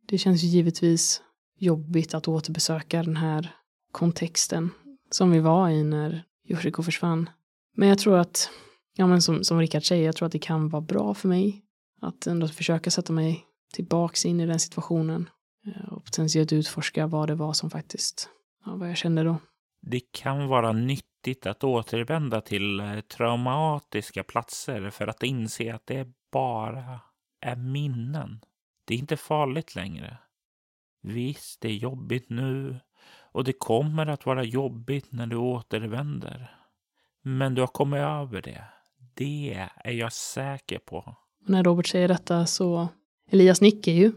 Det 0.07 0.19
känns 0.19 0.43
ju 0.43 0.47
givetvis 0.49 1.23
jobbigt 1.59 2.15
att 2.15 2.29
återbesöka 2.29 3.03
den 3.03 3.17
här 3.17 3.55
kontexten 3.93 4.71
som 5.11 5.31
vi 5.31 5.41
var 5.41 5.69
i 5.69 5.85
när 5.85 6.23
Yoshiko 6.49 6.83
försvann. 6.83 7.31
Men 7.77 7.89
jag 7.89 7.99
tror 7.99 8.19
att, 8.19 8.51
ja 8.97 9.07
men 9.07 9.23
som, 9.23 9.45
som 9.45 9.59
Rickard 9.59 9.85
säger, 9.85 10.07
jag 10.07 10.17
tror 10.17 10.27
att 10.27 10.33
det 10.33 10.39
kan 10.39 10.69
vara 10.69 10.83
bra 10.83 11.15
för 11.15 11.29
mig 11.29 11.63
att 12.01 12.27
ändå 12.27 12.49
försöka 12.49 12.91
sätta 12.91 13.13
mig 13.13 13.45
tillbaks 13.73 14.25
in 14.25 14.41
i 14.41 14.47
den 14.47 14.59
situationen 14.59 15.31
eh, 15.67 15.93
och 15.93 16.05
potentiellt 16.05 16.53
utforska 16.53 17.07
vad 17.07 17.29
det 17.29 17.35
var 17.35 17.53
som 17.53 17.71
faktiskt, 17.71 18.29
ja, 18.65 18.77
vad 18.77 18.91
jag 18.91 18.97
kände 18.97 19.23
då. 19.23 19.37
Det 19.83 20.01
kan 20.13 20.49
vara 20.49 20.73
nyttigt 20.73 21.47
att 21.47 21.65
återvända 21.65 22.41
till 22.41 22.81
eh, 22.81 23.01
traumatiska 23.01 24.25
platser 24.25 24.91
för 24.91 25.07
att 25.07 25.23
inse 25.23 25.75
att 25.75 25.87
det 25.87 26.07
bara 26.33 27.01
är 27.41 27.57
minnen. 27.57 28.41
Det 28.85 28.95
är 28.95 28.99
inte 28.99 29.17
farligt 29.17 29.75
längre. 29.75 30.19
Visst, 31.03 31.61
det 31.61 31.69
är 31.69 31.73
jobbigt 31.75 32.31
nu 32.31 32.81
och 33.33 33.45
det 33.45 33.53
kommer 33.53 34.07
att 34.07 34.27
vara 34.27 34.45
jobbigt 34.45 35.13
när 35.13 35.27
du 35.27 35.37
återvänder. 35.37 36.55
Men 37.23 37.55
du 37.55 37.63
har 37.63 37.69
kommit 37.69 38.01
över 38.01 38.43
det. 38.43 38.65
Det 39.15 39.69
är 39.85 39.93
jag 39.93 40.13
säker 40.13 40.79
på. 40.79 41.17
När 41.47 41.65
Robert 41.65 41.87
säger 41.87 42.09
detta 42.09 42.47
så 42.47 42.89
Elias 43.31 43.61
nickar 43.61 43.93
ju 43.93 44.13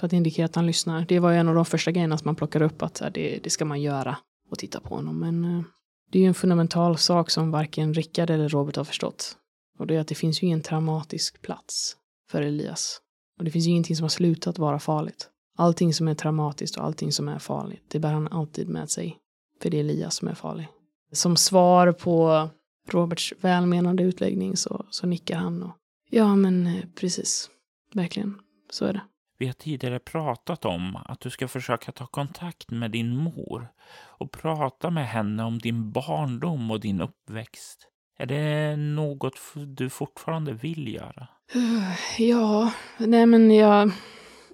för 0.00 0.06
att 0.06 0.12
indikera 0.12 0.44
att 0.44 0.54
han 0.54 0.66
lyssnar. 0.66 1.04
Det 1.08 1.18
var 1.18 1.30
ju 1.30 1.36
en 1.38 1.48
av 1.48 1.54
de 1.54 1.64
första 1.64 1.90
grejerna 1.90 2.18
som 2.18 2.28
man 2.28 2.36
plockade 2.36 2.64
upp 2.64 2.82
att 2.82 3.02
det, 3.14 3.40
det 3.42 3.50
ska 3.50 3.64
man 3.64 3.82
göra 3.82 4.16
och 4.50 4.58
titta 4.58 4.80
på 4.80 4.94
honom. 4.94 5.18
Men 5.18 5.44
eh, 5.44 5.62
det 6.10 6.18
är 6.18 6.22
ju 6.22 6.28
en 6.28 6.34
fundamental 6.34 6.98
sak 6.98 7.30
som 7.30 7.50
varken 7.50 7.94
Rickard 7.94 8.30
eller 8.30 8.48
Robert 8.48 8.76
har 8.76 8.84
förstått. 8.84 9.36
Och 9.78 9.86
det 9.86 9.96
är 9.96 10.00
att 10.00 10.08
det 10.08 10.14
finns 10.14 10.42
ju 10.42 10.46
ingen 10.46 10.62
traumatisk 10.62 11.42
plats 11.42 11.96
för 12.30 12.42
Elias. 12.42 13.00
Och 13.38 13.44
det 13.44 13.50
finns 13.50 13.66
ju 13.66 13.70
ingenting 13.70 13.96
som 13.96 14.04
har 14.04 14.08
slutat 14.08 14.58
vara 14.58 14.78
farligt. 14.78 15.30
Allting 15.58 15.94
som 15.94 16.08
är 16.08 16.14
traumatiskt 16.14 16.76
och 16.76 16.84
allting 16.84 17.12
som 17.12 17.28
är 17.28 17.38
farligt, 17.38 17.82
det 17.88 17.98
bär 17.98 18.12
han 18.12 18.28
alltid 18.28 18.68
med 18.68 18.90
sig. 18.90 19.18
För 19.62 19.70
det 19.70 19.76
är 19.76 19.80
Elias 19.80 20.14
som 20.14 20.28
är 20.28 20.34
farlig. 20.34 20.68
Som 21.12 21.36
svar 21.36 21.92
på 21.92 22.48
Roberts 22.88 23.34
välmenande 23.40 24.02
utläggning 24.02 24.56
så, 24.56 24.86
så 24.90 25.06
nickar 25.06 25.36
han 25.36 25.62
och 25.62 25.72
ja 26.10 26.36
men 26.36 26.66
eh, 26.66 26.84
precis, 26.94 27.50
verkligen, 27.94 28.40
så 28.70 28.84
är 28.84 28.92
det. 28.92 29.02
Vi 29.38 29.46
har 29.46 29.52
tidigare 29.52 29.98
pratat 29.98 30.64
om 30.64 30.96
att 30.96 31.20
du 31.20 31.30
ska 31.30 31.48
försöka 31.48 31.92
ta 31.92 32.06
kontakt 32.06 32.70
med 32.70 32.90
din 32.90 33.16
mor 33.16 33.68
och 33.96 34.32
prata 34.32 34.90
med 34.90 35.08
henne 35.08 35.44
om 35.44 35.58
din 35.58 35.92
barndom 35.92 36.70
och 36.70 36.80
din 36.80 37.00
uppväxt. 37.00 37.88
Är 38.18 38.26
det 38.26 38.76
något 38.76 39.34
du 39.66 39.90
fortfarande 39.90 40.52
vill 40.52 40.94
göra? 40.94 41.28
Ja, 42.18 42.72
nej 42.98 43.26
men 43.26 43.50
jag, 43.50 43.90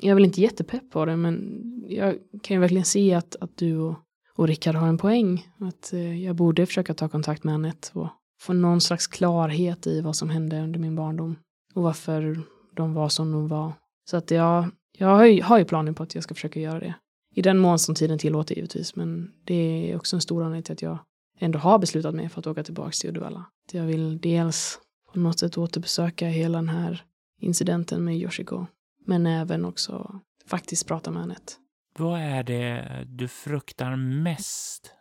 jag 0.00 0.10
är 0.10 0.14
väl 0.14 0.24
inte 0.24 0.40
jättepepp 0.40 0.90
på 0.90 1.04
det, 1.04 1.16
men 1.16 1.62
jag 1.88 2.18
kan 2.42 2.54
ju 2.54 2.60
verkligen 2.60 2.84
se 2.84 3.14
att, 3.14 3.36
att 3.36 3.56
du 3.56 3.78
och, 3.78 3.94
och 4.34 4.48
Rickard 4.48 4.74
har 4.74 4.88
en 4.88 4.98
poäng. 4.98 5.48
Att 5.60 5.92
eh, 5.92 6.24
jag 6.24 6.36
borde 6.36 6.66
försöka 6.66 6.94
ta 6.94 7.08
kontakt 7.08 7.44
med 7.44 7.54
Anette 7.54 7.88
och 7.92 8.08
få 8.40 8.52
någon 8.52 8.80
slags 8.80 9.06
klarhet 9.06 9.86
i 9.86 10.00
vad 10.00 10.16
som 10.16 10.30
hände 10.30 10.60
under 10.60 10.80
min 10.80 10.96
barndom 10.96 11.36
och 11.74 11.82
varför 11.82 12.40
de 12.76 12.94
var 12.94 13.08
som 13.08 13.32
de 13.32 13.48
var. 13.48 13.72
Så 14.10 14.16
att 14.16 14.30
jag, 14.30 14.70
jag 14.98 15.08
har 15.08 15.26
ju, 15.26 15.42
har 15.42 15.58
ju 15.58 15.64
planer 15.64 15.92
på 15.92 16.02
att 16.02 16.14
jag 16.14 16.24
ska 16.24 16.34
försöka 16.34 16.60
göra 16.60 16.80
det. 16.80 16.94
I 17.34 17.42
den 17.42 17.58
mån 17.58 17.78
som 17.78 17.94
tiden 17.94 18.18
tillåter 18.18 18.54
givetvis, 18.54 18.96
men 18.96 19.30
det 19.44 19.90
är 19.90 19.96
också 19.96 20.16
en 20.16 20.20
stor 20.20 20.42
anledning 20.42 20.62
till 20.62 20.72
att 20.72 20.82
jag 20.82 20.98
ändå 21.42 21.58
har 21.58 21.78
beslutat 21.78 22.14
mig 22.14 22.28
för 22.28 22.40
att 22.40 22.46
åka 22.46 22.64
tillbaka 22.64 22.90
till 22.90 23.10
Uddevalla. 23.10 23.44
Jag 23.72 23.84
vill 23.84 24.20
dels 24.20 24.80
på 25.12 25.18
något 25.18 25.38
sätt 25.38 25.58
återbesöka 25.58 26.26
hela 26.26 26.58
den 26.58 26.68
här 26.68 27.04
incidenten 27.40 28.04
med 28.04 28.16
Yoshiko, 28.16 28.66
men 29.06 29.26
även 29.26 29.64
också 29.64 30.20
faktiskt 30.46 30.88
prata 30.88 31.10
med 31.10 31.22
Anette. 31.22 31.52
Vad 31.98 32.20
är 32.20 32.42
det 32.42 33.04
du 33.06 33.28
fruktar 33.28 33.96
mest 33.96 34.94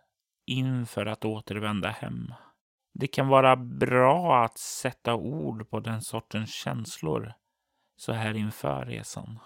inför 0.45 1.06
att 1.06 1.25
återvända 1.25 1.89
hem? 1.89 2.34
Det 2.93 3.08
kan 3.08 3.27
vara 3.27 3.56
bra 3.56 4.43
att 4.45 4.58
sätta 4.58 5.15
ord 5.15 5.69
på 5.69 5.80
den 5.80 6.01
sortens 6.01 6.54
känslor 6.54 7.34
så 7.97 8.12
här 8.12 8.34
inför 8.34 8.86
resan. 8.86 9.39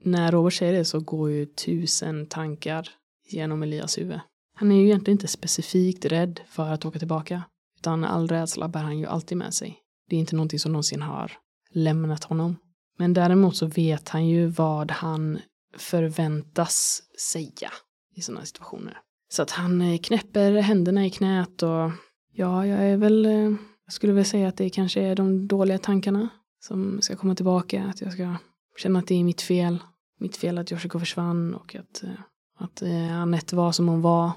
När 0.00 0.32
Robert 0.32 0.54
säger 0.54 0.72
det 0.72 0.84
så 0.84 1.00
går 1.00 1.30
ju 1.30 1.46
tusen 1.46 2.26
tankar 2.26 2.88
genom 3.30 3.62
Elias 3.62 3.98
huvud. 3.98 4.20
Han 4.54 4.72
är 4.72 4.76
ju 4.76 4.84
egentligen 4.84 5.14
inte 5.14 5.28
specifikt 5.28 6.04
rädd 6.04 6.40
för 6.46 6.70
att 6.70 6.84
åka 6.84 6.98
tillbaka, 6.98 7.42
utan 7.78 8.04
all 8.04 8.28
rädsla 8.28 8.68
bär 8.68 8.82
han 8.82 8.98
ju 8.98 9.06
alltid 9.06 9.38
med 9.38 9.54
sig. 9.54 9.78
Det 10.08 10.16
är 10.16 10.20
inte 10.20 10.36
någonting 10.36 10.58
som 10.58 10.72
någonsin 10.72 11.02
har 11.02 11.32
lämnat 11.70 12.24
honom. 12.24 12.56
Men 12.98 13.14
däremot 13.14 13.56
så 13.56 13.66
vet 13.66 14.08
han 14.08 14.26
ju 14.26 14.46
vad 14.46 14.90
han 14.90 15.38
förväntas 15.76 17.02
säga 17.32 17.70
i 18.14 18.20
sådana 18.20 18.44
situationer. 18.44 18.98
Så 19.28 19.42
att 19.42 19.50
han 19.50 19.82
eh, 19.82 19.98
knäpper 19.98 20.52
händerna 20.52 21.06
i 21.06 21.10
knät 21.10 21.62
och 21.62 21.90
ja, 22.32 22.66
jag 22.66 22.80
är 22.80 22.96
väl, 22.96 23.26
eh, 23.26 23.52
jag 23.84 23.92
skulle 23.92 24.12
väl 24.12 24.24
säga 24.24 24.48
att 24.48 24.56
det 24.56 24.70
kanske 24.70 25.00
är 25.00 25.16
de 25.16 25.48
dåliga 25.48 25.78
tankarna 25.78 26.28
som 26.60 27.00
ska 27.00 27.16
komma 27.16 27.34
tillbaka, 27.34 27.84
att 27.84 28.00
jag 28.00 28.12
ska 28.12 28.36
känna 28.76 28.98
att 28.98 29.06
det 29.06 29.14
är 29.14 29.24
mitt 29.24 29.42
fel, 29.42 29.78
mitt 30.20 30.36
fel 30.36 30.58
att 30.58 30.72
Yoshiko 30.72 30.98
försvann 30.98 31.54
och 31.54 31.74
att, 31.74 32.02
eh, 32.02 32.10
att 32.58 32.82
Anette 33.12 33.56
var 33.56 33.72
som 33.72 33.88
hon 33.88 34.02
var 34.02 34.32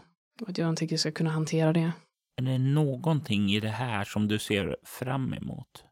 att 0.47 0.58
jag 0.58 0.69
inte 0.69 0.84
riktigt 0.84 1.00
ska 1.00 1.12
kunna 1.12 1.30
hantera 1.30 1.73
det. 1.73 1.91
Är 2.38 2.41
det 2.41 2.58
någonting 2.58 3.52
i 3.52 3.60
det 3.60 3.69
här 3.69 4.04
som 4.04 4.28
du 4.28 4.39
ser 4.39 4.78
fram 4.84 5.34
emot? 5.34 5.84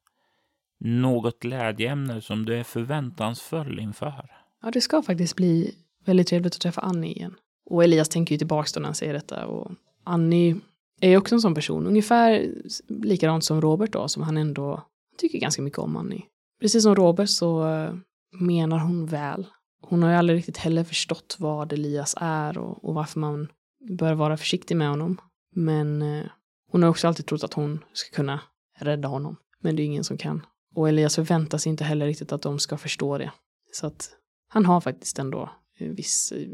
Något 0.80 1.40
glädjeämne 1.40 2.22
som 2.22 2.46
du 2.46 2.56
är 2.56 2.64
förväntansfull 2.64 3.80
inför? 3.80 4.32
Ja, 4.62 4.72
det 4.72 4.82
ska 4.82 5.02
faktiskt 5.02 5.36
bli 5.36 5.76
väldigt 6.06 6.28
trevligt 6.28 6.56
att 6.56 6.62
träffa 6.62 6.82
Annie 6.82 7.12
igen. 7.12 7.36
Och 7.66 7.84
Elias 7.84 8.10
tänker 8.10 8.36
ju 8.36 8.38
tillbaka 8.38 8.70
då 8.74 8.80
när 8.80 8.88
han 8.88 8.96
säger 8.96 9.14
detta. 9.14 9.46
Och 9.46 9.72
Annie 10.04 10.56
är 11.02 11.10
ju 11.10 11.18
också 11.18 11.36
en 11.36 11.42
sån 11.42 11.56
person, 11.56 11.88
ungefär 11.88 12.52
likadant 12.88 13.44
som 13.44 13.62
Robert 13.62 13.92
då, 13.92 14.08
som 14.08 14.24
han 14.24 14.38
ändå 14.38 14.84
tycker 15.18 15.40
ganska 15.40 15.62
mycket 15.62 15.80
om 15.80 15.98
Annie. 15.98 16.26
Precis 16.62 16.84
som 16.84 16.96
Robert 16.96 17.30
så 17.30 17.68
eh, 17.68 17.94
menar 18.32 18.80
hon 18.80 19.06
väl. 19.06 19.48
Hon 19.82 20.04
har 20.04 20.10
ju 20.10 20.16
aldrig 20.16 20.38
riktigt 20.38 20.58
heller 20.58 20.84
förstått 20.84 21.36
vad 21.40 21.74
Elias 21.74 22.16
är 22.18 22.58
och, 22.58 22.86
och 22.86 22.94
varför 22.94 23.20
man 23.20 23.48
bör 23.90 24.14
vara 24.14 24.38
försiktig 24.38 24.78
med 24.78 24.90
honom. 24.90 25.18
Men 25.56 26.02
eh, 26.02 26.26
hon 26.72 26.84
har 26.84 26.90
också 26.90 27.08
alltid 27.08 27.26
trott 27.26 27.44
att 27.44 27.54
hon 27.54 27.80
ska 27.94 28.16
kunna 28.16 28.42
rädda 28.80 29.08
honom. 29.08 29.36
Men 29.60 29.76
det 29.76 29.84
är 29.84 29.86
ingen 29.86 30.04
som 30.04 30.18
kan. 30.18 30.46
Och 30.76 30.90
Elias 30.90 31.16
förväntar 31.16 31.58
sig 31.58 31.70
inte 31.70 31.84
heller 31.84 32.06
riktigt 32.06 32.32
att 32.32 32.42
de 32.42 32.60
ska 32.60 32.78
förstå 32.78 33.18
det. 33.18 33.32
Så 33.72 33.88
att 33.88 34.10
han 34.48 34.66
har 34.66 34.82
faktiskt 34.82 35.20
ändå 35.20 35.50
en 35.78 35.96
viss, 35.96 36.32
eh, 36.32 36.48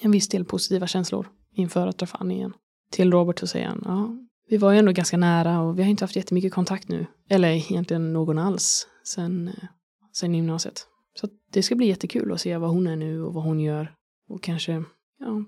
en 0.00 0.10
viss 0.10 0.28
del 0.28 0.44
positiva 0.44 0.86
känslor 0.86 1.28
inför 1.52 1.86
att 1.86 1.98
träffa 1.98 2.18
Annie 2.20 2.34
igen. 2.34 2.52
Till 2.90 3.12
Robert 3.12 3.38
så 3.38 3.46
säger 3.46 3.66
han, 3.66 3.82
ja, 3.84 4.16
vi 4.48 4.56
var 4.56 4.72
ju 4.72 4.78
ändå 4.78 4.92
ganska 4.92 5.16
nära 5.16 5.60
och 5.60 5.78
vi 5.78 5.82
har 5.82 5.90
inte 5.90 6.04
haft 6.04 6.16
jättemycket 6.16 6.52
kontakt 6.52 6.88
nu. 6.88 7.06
Eller 7.28 7.48
egentligen 7.48 8.12
någon 8.12 8.38
alls 8.38 8.86
sen, 9.04 9.48
eh, 9.48 9.68
sen 10.12 10.34
gymnasiet. 10.34 10.86
Så 11.14 11.28
det 11.52 11.62
ska 11.62 11.74
bli 11.74 11.86
jättekul 11.86 12.32
att 12.32 12.40
se 12.40 12.56
vad 12.56 12.70
hon 12.70 12.86
är 12.86 12.96
nu 12.96 13.22
och 13.22 13.34
vad 13.34 13.44
hon 13.44 13.60
gör. 13.60 13.94
Och 14.28 14.42
kanske, 14.42 14.84
ja, 15.18 15.44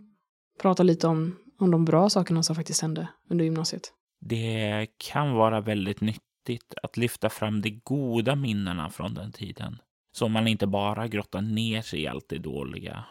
prata 0.58 0.82
lite 0.82 1.06
om, 1.06 1.36
om 1.58 1.70
de 1.70 1.84
bra 1.84 2.10
sakerna 2.10 2.42
som 2.42 2.56
faktiskt 2.56 2.82
hände 2.82 3.08
under 3.30 3.44
gymnasiet. 3.44 3.92
Det 4.20 4.86
kan 4.96 5.32
vara 5.32 5.60
väldigt 5.60 6.00
nyttigt 6.00 6.74
att 6.82 6.96
lyfta 6.96 7.30
fram 7.30 7.62
de 7.62 7.80
goda 7.84 8.36
minnena 8.36 8.90
från 8.90 9.14
den 9.14 9.32
tiden. 9.32 9.78
Så 10.12 10.28
man 10.28 10.48
inte 10.48 10.66
bara 10.66 11.08
grottar 11.08 11.40
ner 11.40 11.82
sig 11.82 12.02
i 12.02 12.06
allt 12.06 12.28
det 12.28 12.38
dåliga. 12.38 13.04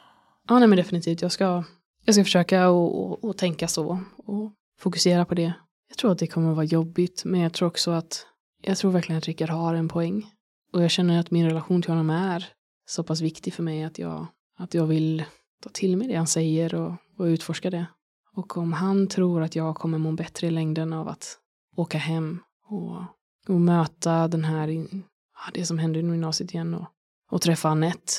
Ja, 0.47 0.59
nej 0.59 0.67
men 0.67 0.77
definitivt. 0.77 1.21
Jag 1.21 1.31
ska, 1.31 1.63
jag 2.05 2.15
ska 2.15 2.23
försöka 2.23 2.69
och, 2.69 3.23
och, 3.23 3.37
tänka 3.37 3.67
så 3.67 3.99
och 4.17 4.51
fokusera 4.79 5.25
på 5.25 5.35
det. 5.35 5.53
Jag 5.89 5.97
tror 5.97 6.11
att 6.11 6.19
det 6.19 6.27
kommer 6.27 6.49
att 6.49 6.55
vara 6.55 6.65
jobbigt, 6.65 7.21
men 7.25 7.41
jag 7.41 7.53
tror 7.53 7.67
också 7.67 7.91
att 7.91 8.25
jag 8.61 8.77
tror 8.77 8.91
verkligen 8.91 9.17
att 9.17 9.25
Rickard 9.25 9.49
har 9.49 9.73
en 9.73 9.87
poäng. 9.87 10.31
Och 10.73 10.83
jag 10.83 10.91
känner 10.91 11.19
att 11.19 11.31
min 11.31 11.45
relation 11.45 11.81
till 11.81 11.91
honom 11.91 12.09
är 12.09 12.45
så 12.89 13.03
pass 13.03 13.21
viktig 13.21 13.53
för 13.53 13.63
mig 13.63 13.83
att 13.83 13.99
jag, 13.99 14.27
att 14.57 14.73
jag 14.73 14.85
vill 14.87 15.23
ta 15.63 15.69
till 15.69 15.97
mig 15.97 16.07
det 16.07 16.15
han 16.15 16.27
säger 16.27 16.75
och, 16.75 16.93
och 17.21 17.25
utforska 17.25 17.69
det. 17.69 17.85
Och 18.33 18.57
om 18.57 18.73
han 18.73 19.07
tror 19.07 19.41
att 19.41 19.55
jag 19.55 19.75
kommer 19.75 19.97
må 19.97 20.11
bättre 20.11 20.47
i 20.47 20.51
längden 20.51 20.93
av 20.93 21.07
att 21.07 21.37
åka 21.75 21.97
hem 21.97 22.39
och, 22.65 23.03
och 23.47 23.61
möta 23.61 24.27
den 24.27 24.43
här 24.43 24.87
det 25.53 25.65
som 25.65 25.79
hände 25.79 25.99
i 25.99 26.01
gymnasiet 26.01 26.53
igen 26.53 26.73
och, 26.73 26.85
och 27.31 27.41
träffa 27.41 27.69
Anette, 27.69 28.13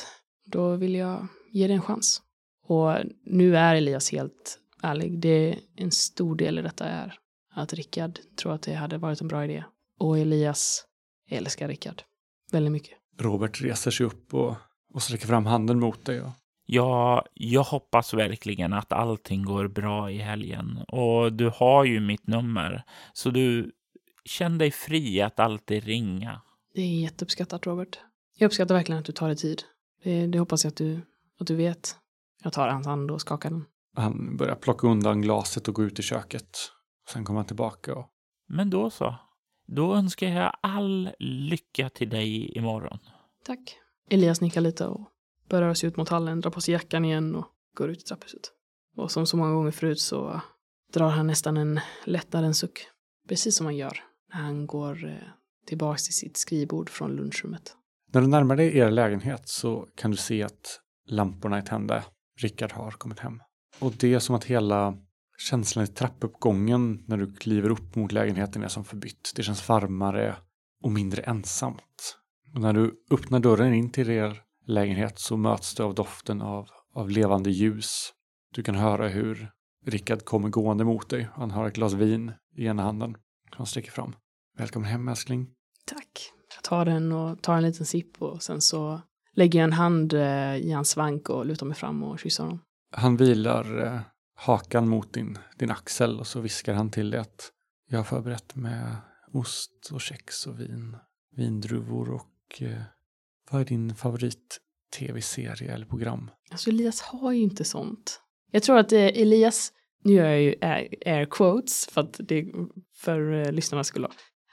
då 0.46 0.76
vill 0.76 0.94
jag 0.94 1.26
ge 1.50 1.66
det 1.66 1.74
en 1.74 1.82
chans. 1.82 2.22
Och 2.66 2.94
nu 3.24 3.56
är 3.56 3.74
Elias 3.74 4.12
helt 4.12 4.58
ärlig. 4.82 5.18
Det 5.18 5.28
är 5.28 5.58
en 5.76 5.90
stor 5.90 6.36
del 6.36 6.58
i 6.58 6.62
detta 6.62 6.84
är 6.84 7.18
att 7.54 7.72
Rickard 7.72 8.18
tror 8.36 8.52
att 8.52 8.62
det 8.62 8.74
hade 8.74 8.98
varit 8.98 9.20
en 9.20 9.28
bra 9.28 9.44
idé. 9.44 9.64
Och 9.98 10.18
Elias 10.18 10.84
älskar 11.28 11.68
Rickard 11.68 12.02
väldigt 12.50 12.72
mycket. 12.72 12.98
Robert 13.18 13.62
reser 13.62 13.90
sig 13.90 14.06
upp 14.06 14.34
och, 14.34 14.54
och 14.94 15.02
sträcker 15.02 15.26
fram 15.26 15.46
handen 15.46 15.80
mot 15.80 16.04
dig. 16.04 16.20
Och... 16.20 16.30
Ja, 16.64 17.24
jag 17.34 17.62
hoppas 17.62 18.14
verkligen 18.14 18.72
att 18.72 18.92
allting 18.92 19.44
går 19.44 19.68
bra 19.68 20.10
i 20.10 20.18
helgen. 20.18 20.78
Och 20.88 21.32
du 21.32 21.50
har 21.54 21.84
ju 21.84 22.00
mitt 22.00 22.26
nummer. 22.26 22.84
Så 23.12 23.30
du 23.30 23.72
känn 24.24 24.58
dig 24.58 24.70
fri 24.70 25.20
att 25.20 25.40
alltid 25.40 25.84
ringa. 25.84 26.40
Det 26.74 26.80
är 26.80 27.00
jätteuppskattat, 27.00 27.66
Robert. 27.66 27.98
Jag 28.38 28.46
uppskattar 28.46 28.74
verkligen 28.74 28.98
att 28.98 29.04
du 29.04 29.12
tar 29.12 29.26
dig 29.26 29.36
tid. 29.36 29.62
Det, 30.02 30.26
det 30.26 30.38
hoppas 30.38 30.64
jag 30.64 30.70
att 30.70 30.76
du, 30.76 31.00
att 31.40 31.46
du 31.46 31.56
vet. 31.56 31.96
Jag 32.42 32.52
tar 32.52 32.68
hans 32.68 32.86
hand 32.86 33.10
och 33.10 33.20
skakar 33.20 33.50
den. 33.50 33.64
Han 33.96 34.36
börjar 34.36 34.54
plocka 34.54 34.86
undan 34.86 35.22
glaset 35.22 35.68
och 35.68 35.74
gå 35.74 35.82
ut 35.82 35.98
i 35.98 36.02
köket. 36.02 36.58
Sen 37.08 37.24
kommer 37.24 37.38
han 37.38 37.46
tillbaka 37.46 37.94
och... 37.94 38.08
Men 38.48 38.70
då 38.70 38.90
så. 38.90 39.14
Då 39.66 39.94
önskar 39.94 40.28
jag 40.28 40.56
all 40.60 41.10
lycka 41.18 41.88
till 41.88 42.08
dig 42.08 42.58
imorgon. 42.58 42.98
Tack. 43.44 43.78
Elias 44.10 44.40
nickar 44.40 44.60
lite 44.60 44.86
och 44.86 45.08
börjar 45.48 45.62
röra 45.62 45.74
sig 45.74 45.88
ut 45.88 45.96
mot 45.96 46.08
hallen, 46.08 46.40
drar 46.40 46.50
på 46.50 46.60
sig 46.60 46.72
jackan 46.72 47.04
igen 47.04 47.34
och 47.34 47.46
går 47.76 47.90
ut 47.90 47.98
i 47.98 48.04
trapphuset. 48.04 48.42
Och 48.96 49.10
som 49.10 49.26
så 49.26 49.36
många 49.36 49.54
gånger 49.54 49.70
förut 49.70 50.00
så 50.00 50.30
äh, 50.30 50.40
drar 50.92 51.08
han 51.08 51.26
nästan 51.26 51.56
en 51.56 51.80
lättnadens 52.04 52.58
suck. 52.58 52.86
Precis 53.28 53.56
som 53.56 53.66
han 53.66 53.76
gör 53.76 54.04
när 54.34 54.40
han 54.40 54.66
går 54.66 55.04
äh, 55.04 55.16
tillbaks 55.66 56.04
till 56.04 56.14
sitt 56.14 56.36
skrivbord 56.36 56.90
från 56.90 57.16
lunchrummet. 57.16 57.76
När 58.12 58.20
du 58.20 58.26
närmar 58.26 58.56
dig 58.56 58.78
er 58.78 58.90
lägenhet 58.90 59.48
så 59.48 59.88
kan 59.94 60.10
du 60.10 60.16
se 60.16 60.42
att 60.42 60.80
lamporna 61.06 61.56
är 61.56 61.62
tända. 61.62 62.04
Rickard 62.40 62.72
har 62.72 62.90
kommit 62.90 63.18
hem. 63.18 63.40
Och 63.78 63.92
det 63.92 64.14
är 64.14 64.18
som 64.18 64.34
att 64.34 64.44
hela 64.44 64.98
känslan 65.38 65.84
i 65.84 65.88
trappuppgången 65.88 67.04
när 67.06 67.16
du 67.16 67.34
kliver 67.34 67.70
upp 67.70 67.94
mot 67.96 68.12
lägenheten 68.12 68.62
är 68.62 68.68
som 68.68 68.84
förbytt. 68.84 69.32
Det 69.36 69.42
känns 69.42 69.68
varmare 69.68 70.36
och 70.82 70.92
mindre 70.92 71.22
ensamt. 71.22 72.18
Och 72.54 72.60
när 72.60 72.72
du 72.72 73.04
öppnar 73.10 73.40
dörren 73.40 73.74
in 73.74 73.90
till 73.90 74.10
er 74.10 74.42
lägenhet 74.66 75.18
så 75.18 75.36
möts 75.36 75.74
du 75.74 75.82
av 75.82 75.94
doften 75.94 76.42
av, 76.42 76.68
av 76.94 77.10
levande 77.10 77.50
ljus. 77.50 78.12
Du 78.54 78.62
kan 78.62 78.74
höra 78.74 79.08
hur 79.08 79.50
Rickard 79.86 80.24
kommer 80.24 80.48
gående 80.48 80.84
mot 80.84 81.08
dig. 81.08 81.28
Han 81.34 81.50
har 81.50 81.68
ett 81.68 81.74
glas 81.74 81.92
vin 81.92 82.32
i 82.56 82.66
ena 82.66 82.82
handen. 82.82 83.16
Han 83.50 83.66
sträcker 83.66 83.90
fram. 83.90 84.16
Välkommen 84.58 84.90
hem 84.90 85.08
älskling. 85.08 85.50
Tack. 85.86 86.32
Jag 86.54 86.62
tar 86.64 86.84
den 86.84 87.12
och 87.12 87.42
tar 87.42 87.56
en 87.56 87.62
liten 87.62 87.86
sipp 87.86 88.22
och 88.22 88.42
sen 88.42 88.60
så 88.60 89.00
lägger 89.34 89.58
jag 89.58 89.64
en 89.64 89.72
hand 89.72 90.12
eh, 90.12 90.56
i 90.56 90.72
hans 90.72 90.90
svank 90.90 91.28
och 91.28 91.46
lutar 91.46 91.66
mig 91.66 91.76
fram 91.76 92.02
och 92.02 92.18
kysser 92.18 92.44
honom. 92.44 92.60
Han 92.90 93.16
vilar 93.16 93.86
eh, 93.86 94.00
hakan 94.34 94.88
mot 94.88 95.12
din, 95.12 95.38
din 95.58 95.70
axel 95.70 96.20
och 96.20 96.26
så 96.26 96.40
viskar 96.40 96.74
han 96.74 96.90
till 96.90 97.10
dig 97.10 97.20
att 97.20 97.50
jag 97.88 97.98
har 97.98 98.04
förberett 98.04 98.54
med 98.54 98.96
ost 99.32 99.90
och 99.92 100.00
kex 100.00 100.46
och 100.46 100.60
vin, 100.60 100.96
vindruvor 101.36 102.10
och 102.10 102.62
eh, 102.62 102.82
vad 103.50 103.60
är 103.60 103.64
din 103.64 103.94
favorit 103.94 104.58
tv-serie 104.98 105.74
eller 105.74 105.86
program? 105.86 106.30
Alltså 106.50 106.70
Elias 106.70 107.00
har 107.00 107.32
ju 107.32 107.42
inte 107.42 107.64
sånt. 107.64 108.20
Jag 108.50 108.62
tror 108.62 108.78
att 108.78 108.92
eh, 108.92 109.00
Elias, 109.00 109.72
nu 110.04 110.12
gör 110.12 110.28
jag 110.28 110.42
ju 110.42 110.54
air, 110.60 111.24
quotes 111.24 111.86
för 111.86 112.00
att 112.00 112.20
det 112.28 112.46
för 112.96 113.32
eh, 113.32 113.52
lyssnarnas 113.52 113.86
skull. 113.86 114.06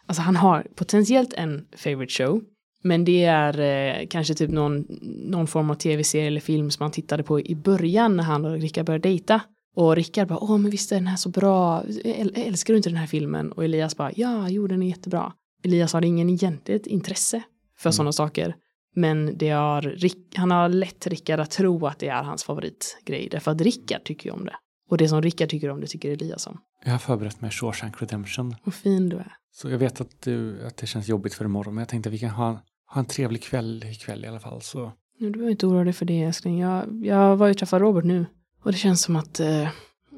Alltså 0.06 0.22
han 0.22 0.36
har 0.36 0.68
potentiellt 0.76 1.34
en 1.34 1.68
favorite 1.76 2.14
show, 2.14 2.42
men 2.84 3.06
det 3.06 3.24
är 3.24 3.60
eh, 3.60 4.08
kanske 4.08 4.34
typ 4.34 4.50
någon, 4.52 4.86
någon 5.30 5.48
form 5.48 5.70
av 5.70 5.76
tv-serie 5.76 6.28
eller 6.28 6.42
film 6.42 6.72
som 6.72 6.84
han 6.84 6.92
tittade 6.92 7.24
på 7.24 7.40
i 7.40 7.56
början 7.56 8.18
när 8.18 8.24
han 8.24 8.46
och 8.46 8.60
Rickard 8.60 8.86
började 8.86 9.10
dejta. 9.10 9.42
Och 9.76 9.96
Rickard 9.96 10.28
bara, 10.28 10.40
åh 10.40 10.58
men 10.58 10.72
visst 10.72 10.92
är 10.92 10.96
den 10.96 11.08
här 11.08 11.18
så 11.18 11.30
bra, 11.30 11.84
Äl 12.04 12.34
älskar 12.36 12.74
du 12.74 12.78
inte 12.78 12.90
den 12.90 12.98
här 12.98 13.08
filmen? 13.08 13.52
Och 13.52 13.64
Elias 13.64 13.98
bara, 13.98 14.12
ja, 14.16 14.50
jo 14.50 14.68
den 14.68 14.84
är 14.84 14.88
jättebra. 14.88 15.34
Elias 15.64 15.94
har 15.94 16.06
ingen 16.06 16.30
egentligt 16.30 16.88
intresse 16.88 17.44
för 17.78 17.90
mm. 17.90 17.94
sådana 17.94 18.12
saker. 18.12 18.56
Men 18.96 19.38
det 19.38 19.50
har, 19.50 19.96
han 20.38 20.52
har 20.52 20.70
lätt 20.70 21.08
Rickard 21.08 21.40
att 21.40 21.52
tro 21.52 21.88
att 21.88 22.00
det 22.00 22.08
är 22.08 22.24
hans 22.24 22.44
favoritgrej, 22.44 23.28
därför 23.32 23.52
att 23.52 23.62
Rickard 23.62 24.04
tycker 24.04 24.30
ju 24.30 24.36
om 24.36 24.46
det. 24.46 24.56
Och 24.90 24.98
det 24.98 25.10
som 25.10 25.22
Rickard 25.22 25.50
tycker 25.50 25.70
om 25.70 25.82
det 25.82 25.88
tycker 25.88 26.12
Elias 26.12 26.48
om. 26.48 26.62
Jag 26.86 26.92
har 26.92 27.00
förberett 27.00 27.42
mig 27.42 27.52
Shawshank 27.52 28.02
Redemption. 28.02 28.56
Vad 28.64 28.74
fin 28.74 29.10
du 29.10 29.18
är. 29.18 29.34
Så 29.52 29.70
jag 29.70 29.78
vet 29.78 30.02
att, 30.02 30.22
du, 30.22 30.66
att 30.66 30.78
det 30.78 30.88
känns 30.88 31.08
jobbigt 31.08 31.34
för 31.34 31.46
imorgon, 31.46 31.74
men 31.74 31.82
jag 31.82 31.90
tänkte 31.90 32.10
att 32.10 32.14
vi 32.14 32.20
kan 32.20 32.30
ha, 32.30 32.60
ha 32.86 33.00
en 33.00 33.06
trevlig 33.06 33.44
kväll 33.44 33.84
ikväll 33.84 34.26
i 34.26 34.28
alla 34.28 34.40
fall. 34.40 34.62
Så 34.62 34.92
Nu, 35.20 35.28
du 35.28 35.32
behöver 35.32 35.52
inte 35.52 35.68
oroa 35.68 35.84
dig 35.84 35.94
för 35.94 36.06
det 36.06 36.22
älskling. 36.22 36.60
Jag, 36.60 37.06
jag 37.06 37.38
var 37.38 37.48
ju 37.48 37.54
träffa 37.54 37.80
Robert 37.80 38.06
nu. 38.06 38.26
Och 38.64 38.72
det 38.72 38.78
känns 38.78 39.02
som 39.02 39.16
att, 39.16 39.40
eh, 39.40 39.70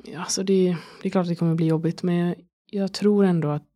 ja, 0.03 0.19
alltså 0.19 0.43
det, 0.43 0.77
det 1.01 1.07
är 1.07 1.10
klart 1.10 1.23
att 1.23 1.29
det 1.29 1.36
kommer 1.36 1.55
bli 1.55 1.67
jobbigt. 1.67 2.03
Men 2.03 2.15
jag, 2.15 2.36
jag 2.71 2.93
tror 2.93 3.25
ändå 3.25 3.49
att, 3.49 3.67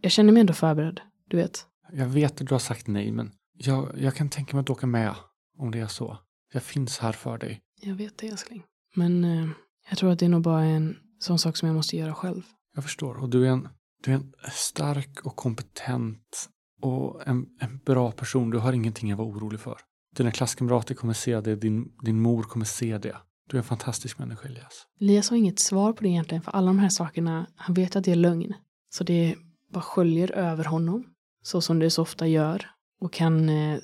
jag 0.00 0.12
känner 0.12 0.32
mig 0.32 0.40
ändå 0.40 0.52
förberedd. 0.52 1.00
Du 1.28 1.36
vet. 1.36 1.66
jag 1.92 2.06
vet 2.06 2.40
att 2.40 2.46
du 2.46 2.54
har 2.54 2.58
sagt 2.58 2.86
nej, 2.86 3.12
men 3.12 3.32
jag, 3.56 3.92
jag 3.98 4.14
kan 4.14 4.28
tänka 4.30 4.56
mig 4.56 4.60
att 4.62 4.70
åka 4.70 4.86
med 4.86 5.14
om 5.58 5.70
det 5.70 5.80
är 5.80 5.86
så. 5.86 6.18
Jag 6.52 6.62
finns 6.62 6.98
här 6.98 7.12
för 7.12 7.38
dig. 7.38 7.60
Jag 7.80 7.94
vet 7.94 8.18
det 8.18 8.28
älskling. 8.28 8.62
Men 8.94 9.24
eh, 9.24 9.48
jag 9.88 9.98
tror 9.98 10.10
att 10.10 10.18
det 10.18 10.24
är 10.24 10.28
nog 10.28 10.42
bara 10.42 10.64
en 10.64 10.96
sån 11.18 11.38
sak 11.38 11.56
som 11.56 11.68
jag 11.68 11.76
måste 11.76 11.96
göra 11.96 12.14
själv. 12.14 12.42
Jag 12.74 12.84
förstår. 12.84 13.14
Och 13.14 13.28
du 13.28 13.46
är 13.46 13.50
en, 13.50 13.68
du 14.02 14.10
är 14.10 14.14
en 14.14 14.32
stark 14.52 15.20
och 15.24 15.36
kompetent 15.36 16.48
och 16.82 17.28
en, 17.28 17.46
en 17.60 17.78
bra 17.78 18.12
person. 18.12 18.50
Du 18.50 18.58
har 18.58 18.72
ingenting 18.72 19.12
att 19.12 19.18
vara 19.18 19.28
orolig 19.28 19.60
för. 19.60 19.78
Dina 20.16 20.30
klasskamrater 20.30 20.94
kommer 20.94 21.14
se 21.14 21.40
det, 21.40 21.56
din, 21.56 21.92
din 22.02 22.20
mor 22.20 22.42
kommer 22.42 22.64
se 22.64 22.98
det. 22.98 23.16
Du 23.48 23.56
är 23.56 23.58
en 23.58 23.64
fantastisk 23.64 24.18
människa, 24.18 24.48
Elias. 24.48 24.86
Elias 25.00 25.30
har 25.30 25.36
inget 25.36 25.58
svar 25.58 25.92
på 25.92 26.02
det 26.02 26.08
egentligen. 26.08 26.42
För 26.42 26.52
alla 26.52 26.66
de 26.66 26.78
här 26.78 26.88
sakerna, 26.88 27.46
han 27.56 27.74
vet 27.74 27.96
att 27.96 28.04
det 28.04 28.12
är 28.12 28.16
lögn. 28.16 28.54
Så 28.90 29.04
det 29.04 29.36
bara 29.72 29.82
sköljer 29.82 30.30
över 30.32 30.64
honom. 30.64 31.04
Så 31.42 31.60
som 31.60 31.78
det 31.78 31.90
så 31.90 32.02
ofta 32.02 32.26
gör. 32.26 32.70
Och 33.00 33.18
han, 33.18 33.48
eh, 33.48 33.78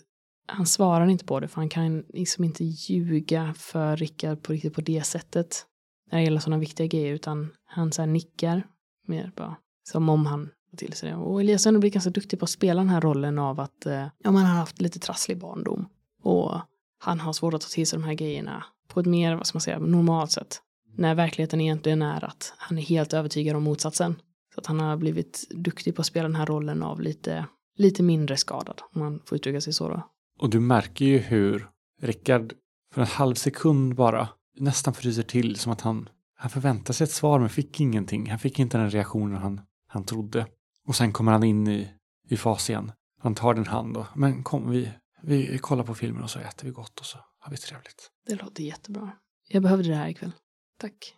han 0.47 0.67
svarar 0.67 1.07
inte 1.07 1.25
på 1.25 1.41
det. 1.41 1.49
För 1.49 1.57
han 1.57 1.69
kan 1.69 2.05
liksom 2.09 2.45
inte 2.45 2.65
ljuga 2.65 3.55
för 3.57 3.97
Rickard 3.97 4.43
på 4.43 4.53
riktigt 4.53 4.75
på 4.75 4.81
det 4.81 5.03
sättet. 5.03 5.67
När 6.11 6.19
det 6.19 6.25
gäller 6.25 6.41
sådana 6.41 6.61
viktiga 6.61 6.87
grejer. 6.87 7.15
Utan 7.15 7.51
han 7.65 7.93
så 7.93 8.03
här 8.03 8.07
nickar 8.07 8.67
mer 9.07 9.33
bara. 9.37 9.57
Som 9.89 10.09
om 10.09 10.27
han 10.27 10.51
tar 10.71 10.77
till 10.77 10.93
sig 10.93 11.11
det. 11.11 11.17
Och 11.17 11.41
Elias 11.41 11.65
har 11.65 11.69
ändå 11.69 11.81
blivit 11.81 11.95
ganska 11.95 12.11
duktig 12.11 12.39
på 12.39 12.45
att 12.45 12.51
spela 12.51 12.81
den 12.81 12.89
här 12.89 13.01
rollen 13.01 13.39
av 13.39 13.61
att 13.61 13.83
ja, 13.85 14.11
ja, 14.19 14.31
man 14.31 14.45
har 14.45 14.55
haft 14.55 14.81
lite 14.81 14.99
trasslig 14.99 15.39
barndom. 15.39 15.87
Och 16.23 16.61
han 16.99 17.21
har 17.21 17.33
svårt 17.33 17.55
att 17.55 17.61
ta 17.61 17.69
till 17.69 17.87
sig 17.87 17.99
de 17.99 18.05
här 18.05 18.15
grejerna 18.15 18.65
på 18.89 19.01
ett 19.01 19.07
mer, 19.07 19.35
vad 19.35 19.47
ska 19.47 19.57
man 19.57 19.61
säga, 19.61 19.79
normalt 19.79 20.33
sätt. 20.33 20.63
När 20.97 21.15
verkligheten 21.15 21.61
egentligen 21.61 22.03
är 22.03 22.25
att 22.25 22.55
han 22.57 22.79
är 22.79 22.83
helt 22.83 23.13
övertygad 23.13 23.57
om 23.57 23.63
motsatsen. 23.63 24.17
Så 24.55 24.61
att 24.61 24.67
han 24.67 24.81
har 24.81 24.97
blivit 24.97 25.47
duktig 25.51 25.97
på 25.97 26.01
att 26.01 26.07
spela 26.07 26.29
den 26.29 26.37
här 26.37 26.47
rollen 26.47 26.83
av 26.83 27.01
lite, 27.01 27.47
lite 27.81 28.03
mindre 28.03 28.37
skadad, 28.37 28.83
om 28.93 29.01
man 29.01 29.21
får 29.25 29.37
uttrycka 29.37 29.61
sig 29.61 29.73
så 29.73 29.89
då. 29.89 30.11
Och 30.39 30.51
du 30.51 30.61
märker 30.61 31.05
ju 31.05 31.19
hur 31.19 31.69
Rickard 32.03 32.53
för 32.95 33.01
en 33.01 33.07
halv 33.07 33.35
sekund 33.35 33.95
bara 33.95 34.29
nästan 34.59 34.95
fryser 34.95 35.23
till 35.23 35.57
som 35.57 35.73
att 35.73 35.81
han, 35.81 36.09
han 36.35 36.51
förväntar 36.51 36.95
sig 36.95 37.05
ett 37.05 37.11
svar 37.11 37.39
men 37.39 37.49
fick 37.49 37.81
ingenting. 37.81 38.31
Han 38.31 38.39
fick 38.39 38.59
inte 38.59 38.79
den 38.79 38.91
reaktionen 38.91 39.43
han, 39.43 39.61
han 39.87 40.05
trodde. 40.05 40.47
Och 40.87 40.97
sen 40.97 41.13
kommer 41.13 41.33
han 41.33 41.45
in 41.45 41.69
i, 41.69 41.89
i 42.29 42.37
fas 42.37 42.71
igen. 42.71 42.93
Han 43.23 43.35
tar 43.35 43.55
din 43.55 43.67
hand 43.67 43.97
och, 43.97 44.07
men 44.15 44.43
kom 44.43 44.71
vi, 44.71 44.93
vi 45.23 45.59
kollar 45.59 45.85
på 45.85 45.95
filmen 45.95 46.23
och 46.23 46.31
så 46.31 46.39
äter 46.39 46.67
vi 46.67 46.71
gott 46.71 47.01
och 47.01 47.07
så 47.07 47.19
har 47.39 47.51
vi 47.51 47.57
trevligt. 47.57 48.11
Det 48.27 48.35
låter 48.35 48.63
jättebra. 48.63 49.11
Jag 49.49 49.63
behövde 49.63 49.89
det 49.89 49.95
här 49.95 50.09
ikväll. 50.09 50.33
Tack. 50.79 51.15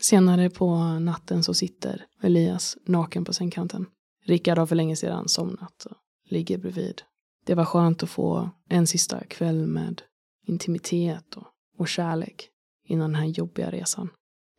Senare 0.00 0.50
på 0.50 0.76
natten 0.98 1.44
så 1.44 1.54
sitter 1.54 2.06
Elias 2.22 2.76
naken 2.86 3.24
på 3.24 3.32
sängkanten. 3.32 3.86
Rickard 4.24 4.58
har 4.58 4.66
för 4.66 4.76
länge 4.76 4.96
sedan 4.96 5.28
somnat 5.28 5.84
och 5.84 5.96
ligger 6.28 6.58
bredvid. 6.58 7.02
Det 7.44 7.54
var 7.54 7.64
skönt 7.64 8.02
att 8.02 8.10
få 8.10 8.50
en 8.68 8.86
sista 8.86 9.24
kväll 9.24 9.66
med 9.66 10.02
intimitet 10.46 11.36
och, 11.36 11.46
och 11.78 11.88
kärlek 11.88 12.48
innan 12.84 13.12
den 13.12 13.20
här 13.20 13.28
jobbiga 13.28 13.70
resan. 13.70 14.08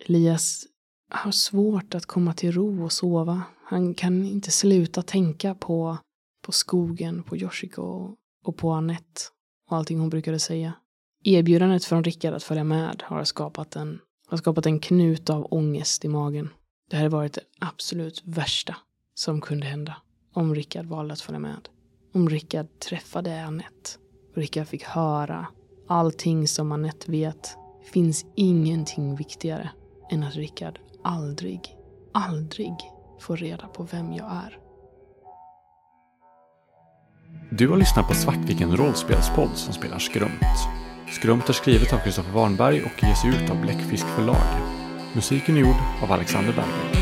Elias 0.06 0.66
har 1.10 1.32
svårt 1.32 1.96
att 1.96 2.06
komma 2.06 2.34
till 2.34 2.52
ro 2.52 2.84
och 2.84 2.92
sova. 2.92 3.42
Han 3.64 3.94
kan 3.94 4.26
inte 4.26 4.52
sluta 4.52 5.02
tänka 5.02 5.56
på, 5.56 5.98
på 6.46 6.52
skogen, 6.52 7.24
på 7.24 7.38
Yoshiko 7.38 8.16
och 8.46 8.58
på 8.58 8.72
Annette 8.72 9.22
och 9.70 9.78
allting 9.78 10.00
hon 10.00 10.10
brukade 10.10 10.40
säga. 10.40 10.74
Erbjudandet 11.24 11.86
från 11.86 12.04
Rickard 12.04 12.34
att 12.34 12.44
följa 12.44 12.64
med 12.64 13.04
har 13.06 13.24
skapat 13.24 13.76
en, 13.76 14.00
har 14.28 14.38
skapat 14.38 14.66
en 14.66 14.80
knut 14.80 15.30
av 15.30 15.48
ångest 15.54 16.06
i 16.06 16.08
magen. 16.08 16.50
Det 16.90 16.98
hade 16.98 17.10
varit 17.10 17.34
det 17.34 17.42
absolut 17.60 18.22
värsta 18.26 18.76
som 19.16 19.42
kunde 19.42 19.66
hända 19.66 19.96
om 20.34 20.56
Rickard 20.56 20.86
valde 20.86 21.14
att 21.14 21.22
följa 21.22 21.40
med. 21.40 21.70
Om 22.14 22.30
Rickard 22.30 22.68
träffade 22.80 23.46
Annette 23.46 23.90
Rickard 24.36 24.68
fick 24.68 24.84
höra 24.84 25.48
allting 25.88 26.48
som 26.48 26.72
Annette 26.72 27.12
vet. 27.12 27.58
Finns 27.94 28.26
ingenting 28.36 29.16
viktigare 29.16 29.70
än 30.12 30.24
att 30.24 30.36
Rickard 30.36 30.80
aldrig, 31.04 31.78
aldrig 32.14 32.74
får 33.20 33.38
reda 33.38 33.68
på 33.68 33.84
vem 33.84 34.14
jag 34.14 34.32
är. 34.32 34.58
Du 37.52 37.68
har 37.68 37.78
lyssnat 37.78 38.08
på 38.08 38.14
Svartviken 38.14 38.78
rollspelspodd 38.78 39.58
som 39.58 39.74
spelar 39.74 40.00
Skrumt. 40.00 40.58
Skrumt 41.12 41.50
är 41.50 41.54
skrivet 41.54 41.94
av 41.94 41.98
Kristoffer 41.98 42.32
Warnberg 42.32 42.84
och 42.84 43.04
ges 43.04 43.26
ut 43.26 43.50
av 43.50 43.62
Bläckfisk 43.62 44.06
förlag. 44.06 44.72
Musiken 45.16 45.56
är 45.56 45.60
gjord 45.60 46.04
av 46.04 46.12
Alexander 46.12 46.54
Berggren. 46.54 46.93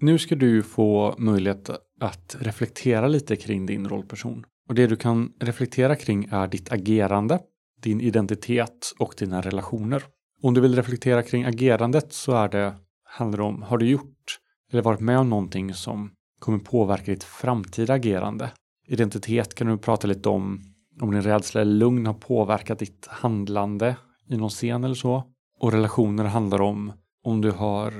Nu 0.00 0.18
ska 0.18 0.34
du 0.34 0.62
få 0.62 1.14
möjlighet 1.18 1.70
att 2.00 2.36
reflektera 2.40 3.08
lite 3.08 3.36
kring 3.36 3.66
din 3.66 3.88
rollperson. 3.88 4.44
Och 4.68 4.74
det 4.74 4.86
du 4.86 4.96
kan 4.96 5.32
reflektera 5.40 5.96
kring 5.96 6.28
är 6.30 6.46
ditt 6.46 6.72
agerande, 6.72 7.38
din 7.82 8.00
identitet 8.00 8.92
och 8.98 9.14
dina 9.18 9.40
relationer. 9.40 10.02
Om 10.42 10.54
du 10.54 10.60
vill 10.60 10.76
reflektera 10.76 11.22
kring 11.22 11.44
agerandet 11.44 12.12
så 12.12 12.32
är 12.32 12.48
det, 12.48 12.74
handlar 13.04 13.38
det 13.38 13.44
om, 13.44 13.62
har 13.62 13.78
du 13.78 13.86
gjort 13.86 14.38
eller 14.72 14.82
varit 14.82 15.00
med 15.00 15.18
om 15.18 15.30
någonting 15.30 15.74
som 15.74 16.10
kommer 16.38 16.58
påverka 16.58 17.12
ditt 17.12 17.24
framtida 17.24 17.94
agerande? 17.94 18.50
Identitet 18.86 19.54
kan 19.54 19.66
du 19.66 19.78
prata 19.78 20.06
lite 20.06 20.28
om, 20.28 20.60
om 21.00 21.10
din 21.10 21.22
rädsla 21.22 21.60
eller 21.60 21.74
lugn 21.74 22.06
har 22.06 22.14
påverkat 22.14 22.78
ditt 22.78 23.06
handlande 23.10 23.96
i 24.28 24.36
någon 24.36 24.50
scen 24.50 24.84
eller 24.84 24.94
så. 24.94 25.22
Och 25.58 25.72
relationer 25.72 26.24
handlar 26.24 26.60
om 26.60 26.92
om 27.24 27.40
du 27.40 27.50
har 27.50 27.92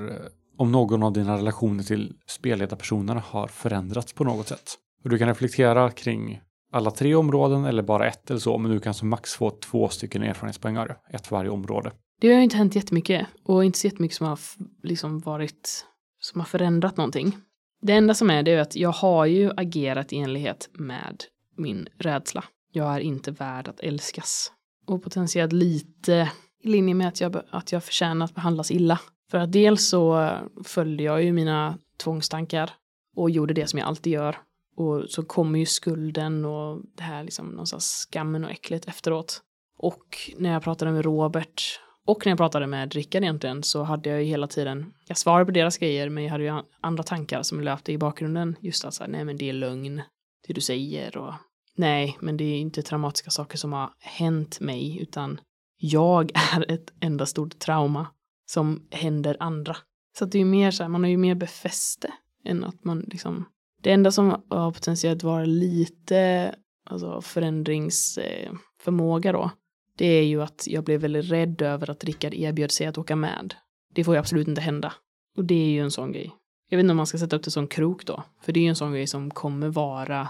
om 0.56 0.72
någon 0.72 1.02
av 1.02 1.12
dina 1.12 1.36
relationer 1.36 1.82
till 1.82 2.12
spelledarpersonerna 2.26 3.22
har 3.26 3.48
förändrats 3.48 4.12
på 4.12 4.24
något 4.24 4.48
sätt. 4.48 4.74
Och 5.04 5.10
du 5.10 5.18
kan 5.18 5.28
reflektera 5.28 5.90
kring 5.90 6.40
alla 6.72 6.90
tre 6.90 7.14
områden 7.14 7.64
eller 7.64 7.82
bara 7.82 8.08
ett 8.08 8.30
eller 8.30 8.40
så, 8.40 8.58
men 8.58 8.70
du 8.70 8.80
kan 8.80 8.94
som 8.94 9.08
max 9.08 9.34
få 9.34 9.50
två 9.50 9.88
stycken 9.88 10.22
erfarenhetspoängare, 10.22 10.96
ett 11.10 11.26
för 11.26 11.36
varje 11.36 11.50
område. 11.50 11.92
Det 12.20 12.28
har 12.28 12.36
ju 12.36 12.42
inte 12.42 12.56
hänt 12.56 12.74
jättemycket 12.74 13.26
och 13.44 13.64
inte 13.64 13.78
så 13.78 13.86
jättemycket 13.86 14.16
som 14.16 14.26
har 14.26 14.38
liksom 14.82 15.18
varit 15.18 15.86
som 16.20 16.40
har 16.40 16.46
förändrat 16.46 16.96
någonting. 16.96 17.36
Det 17.82 17.92
enda 17.92 18.14
som 18.14 18.30
är 18.30 18.42
det 18.42 18.50
är 18.50 18.58
att 18.58 18.76
jag 18.76 18.92
har 18.92 19.26
ju 19.26 19.50
agerat 19.56 20.12
i 20.12 20.16
enlighet 20.16 20.68
med 20.72 21.24
min 21.56 21.88
rädsla. 21.98 22.44
Jag 22.72 22.94
är 22.94 23.00
inte 23.00 23.30
värd 23.30 23.68
att 23.68 23.80
älskas. 23.80 24.52
Och 24.86 25.02
potentiellt 25.02 25.52
lite 25.52 26.30
i 26.62 26.68
linje 26.68 26.94
med 26.94 27.08
att 27.08 27.20
jag, 27.20 27.36
att 27.50 27.72
jag 27.72 27.84
förtjänar 27.84 28.24
att 28.24 28.34
behandlas 28.34 28.70
illa. 28.70 29.00
För 29.34 29.38
att 29.38 29.52
dels 29.52 29.88
så 29.88 30.30
följde 30.64 31.02
jag 31.02 31.22
ju 31.22 31.32
mina 31.32 31.78
tvångstankar 31.96 32.70
och 33.16 33.30
gjorde 33.30 33.54
det 33.54 33.66
som 33.66 33.78
jag 33.78 33.88
alltid 33.88 34.12
gör. 34.12 34.36
Och 34.76 35.04
så 35.08 35.22
kommer 35.22 35.58
ju 35.58 35.66
skulden 35.66 36.44
och 36.44 36.80
det 36.96 37.02
här 37.02 37.24
liksom 37.24 37.46
någonstans 37.48 37.84
skammen 37.84 38.44
och 38.44 38.50
äcklet 38.50 38.88
efteråt. 38.88 39.42
Och 39.78 40.32
när 40.38 40.52
jag 40.52 40.62
pratade 40.62 40.92
med 40.92 41.04
Robert 41.04 41.62
och 42.06 42.26
när 42.26 42.30
jag 42.30 42.38
pratade 42.38 42.66
med 42.66 42.94
Rickard 42.94 43.22
egentligen 43.22 43.62
så 43.62 43.82
hade 43.82 44.08
jag 44.08 44.22
ju 44.22 44.28
hela 44.28 44.46
tiden, 44.46 44.92
jag 45.06 45.18
svarade 45.18 45.44
på 45.44 45.50
deras 45.50 45.78
grejer 45.78 46.08
men 46.08 46.24
jag 46.24 46.30
hade 46.30 46.44
ju 46.44 46.62
andra 46.80 47.02
tankar 47.02 47.42
som 47.42 47.60
löpte 47.60 47.92
i 47.92 47.98
bakgrunden. 47.98 48.56
Just 48.60 48.84
att 48.84 48.94
säga, 48.94 49.08
nej 49.08 49.24
men 49.24 49.36
det 49.36 49.48
är 49.48 49.52
lögn, 49.52 50.02
det 50.46 50.52
du 50.52 50.60
säger 50.60 51.16
och 51.16 51.34
nej 51.76 52.18
men 52.20 52.36
det 52.36 52.44
är 52.44 52.58
inte 52.58 52.82
traumatiska 52.82 53.30
saker 53.30 53.58
som 53.58 53.72
har 53.72 53.90
hänt 53.98 54.60
mig 54.60 54.98
utan 55.02 55.40
jag 55.76 56.30
är 56.54 56.70
ett 56.70 56.92
enda 57.00 57.26
stort 57.26 57.58
trauma 57.58 58.06
som 58.46 58.86
händer 58.90 59.36
andra. 59.40 59.76
Så 60.18 60.24
att 60.24 60.32
det 60.32 60.38
är 60.38 60.40
ju 60.40 60.44
mer 60.44 60.70
så 60.70 60.82
här, 60.82 60.90
man 60.90 61.02
har 61.02 61.10
ju 61.10 61.16
mer 61.16 61.34
befäste 61.34 62.12
än 62.44 62.64
att 62.64 62.84
man 62.84 63.00
liksom 63.00 63.44
Det 63.82 63.92
enda 63.92 64.10
som 64.10 64.42
har 64.48 64.72
potentiellt 64.72 65.22
vara 65.22 65.44
lite 65.44 66.54
alltså, 66.90 67.20
förändringsförmåga 67.20 69.32
då, 69.32 69.50
det 69.96 70.06
är 70.06 70.22
ju 70.22 70.42
att 70.42 70.64
jag 70.66 70.84
blev 70.84 71.00
väldigt 71.00 71.30
rädd 71.30 71.62
över 71.62 71.90
att 71.90 72.04
Rickard 72.04 72.34
erbjöd 72.34 72.70
sig 72.70 72.86
att 72.86 72.98
åka 72.98 73.16
med. 73.16 73.54
Det 73.94 74.04
får 74.04 74.14
ju 74.14 74.20
absolut 74.20 74.48
inte 74.48 74.60
hända. 74.60 74.92
Och 75.36 75.44
det 75.44 75.54
är 75.54 75.68
ju 75.68 75.80
en 75.80 75.90
sån 75.90 76.12
grej. 76.12 76.34
Jag 76.68 76.76
vet 76.76 76.84
inte 76.84 76.90
om 76.90 76.96
man 76.96 77.06
ska 77.06 77.18
sätta 77.18 77.36
upp 77.36 77.42
det 77.42 77.50
som 77.50 77.68
krok 77.68 78.06
då, 78.06 78.22
för 78.42 78.52
det 78.52 78.60
är 78.60 78.62
ju 78.62 78.68
en 78.68 78.76
sån 78.76 78.92
grej 78.92 79.06
som 79.06 79.30
kommer 79.30 79.68
vara, 79.68 80.28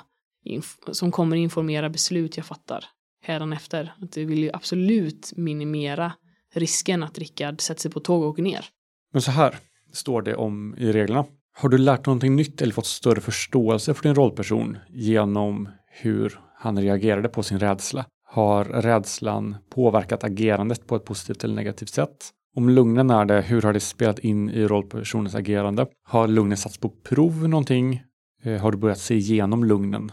som 0.93 1.13
kommer 1.13 1.37
informera 1.37 1.91
beslut 1.91 2.37
jag 2.37 2.47
fattar 2.47 2.85
hädanefter. 3.23 3.95
Att 4.03 4.17
vi 4.17 4.25
vill 4.25 4.39
ju 4.39 4.51
absolut 4.53 5.33
minimera 5.37 6.13
risken 6.55 7.03
att 7.03 7.19
Rickard 7.19 7.61
sätter 7.61 7.81
sig 7.81 7.91
på 7.91 8.01
tåg 8.01 8.23
och 8.23 8.29
åker 8.29 8.43
ner. 8.43 8.67
Men 9.13 9.23
så 9.23 9.31
här 9.31 9.57
står 9.93 10.23
det 10.23 10.35
om 10.37 10.75
i 10.79 10.93
reglerna. 10.93 11.25
Har 11.57 11.69
du 11.69 11.79
lärt 11.79 12.07
någonting 12.07 12.37
nytt 12.37 12.63
eller 12.63 12.73
fått 12.73 12.87
större 12.87 13.21
förståelse 13.21 13.95
för 13.95 14.03
din 14.03 14.15
rollperson 14.15 14.79
genom 14.89 15.69
hur 15.87 16.41
han 16.57 16.79
reagerade 16.79 17.29
på 17.29 17.43
sin 17.43 17.59
rädsla? 17.59 18.07
Har 18.27 18.65
rädslan 18.65 19.57
påverkat 19.71 20.25
agerandet 20.25 20.87
på 20.87 20.97
ett 20.97 21.05
positivt 21.05 21.45
eller 21.45 21.55
negativt 21.55 21.89
sätt? 21.89 22.31
Om 22.57 22.69
lugnen 22.69 23.11
är 23.11 23.25
det, 23.25 23.41
hur 23.41 23.63
har 23.63 23.73
det 23.73 23.81
spelat 23.81 24.19
in 24.19 24.51
i 24.51 24.67
rollpersonens 24.67 25.35
agerande? 25.35 25.87
Har 26.05 26.29
lugnen 26.29 26.57
satts 26.57 26.79
på 26.79 26.89
prov 26.89 27.49
någonting? 27.49 28.03
Eh, 28.43 28.61
har 28.61 28.73
du 28.73 28.79
börjat 28.79 28.99
se 28.99 29.15
igenom 29.15 29.65
lugnen? 29.65 30.13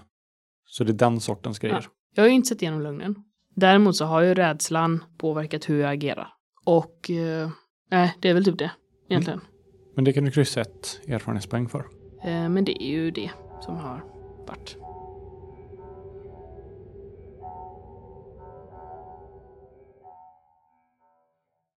Så 0.65 0.84
det 0.84 0.91
är 0.91 0.93
den 0.93 1.19
sortens 1.19 1.60
grejer. 1.60 1.80
Ja. 1.84 1.89
Jag 2.15 2.23
har 2.23 2.27
ju 2.30 2.36
inte 2.36 2.47
sett 2.47 2.62
igenom 2.62 2.82
lugnen. 2.82 3.15
Däremot 3.53 3.95
så 3.95 4.05
har 4.05 4.21
ju 4.21 4.33
rädslan 4.33 5.03
påverkat 5.17 5.69
hur 5.69 5.81
jag 5.81 5.91
agerar. 5.91 6.27
Och 6.65 7.09
eh, 7.09 7.49
nej, 7.91 8.17
det 8.19 8.29
är 8.29 8.33
väl 8.33 8.45
typ 8.45 8.57
det 8.57 8.71
egentligen. 9.09 9.39
Mm. 9.39 9.51
Men 9.95 10.05
det 10.05 10.13
kan 10.13 10.25
du 10.25 10.31
kryssa 10.31 10.61
ett 10.61 10.99
erfarenhetspoäng 11.07 11.69
för. 11.69 11.79
Eh, 12.23 12.49
men 12.49 12.65
det 12.65 12.83
är 12.83 12.91
ju 12.91 13.11
det 13.11 13.31
som 13.61 13.75
har 13.75 14.03
varit 14.47 14.77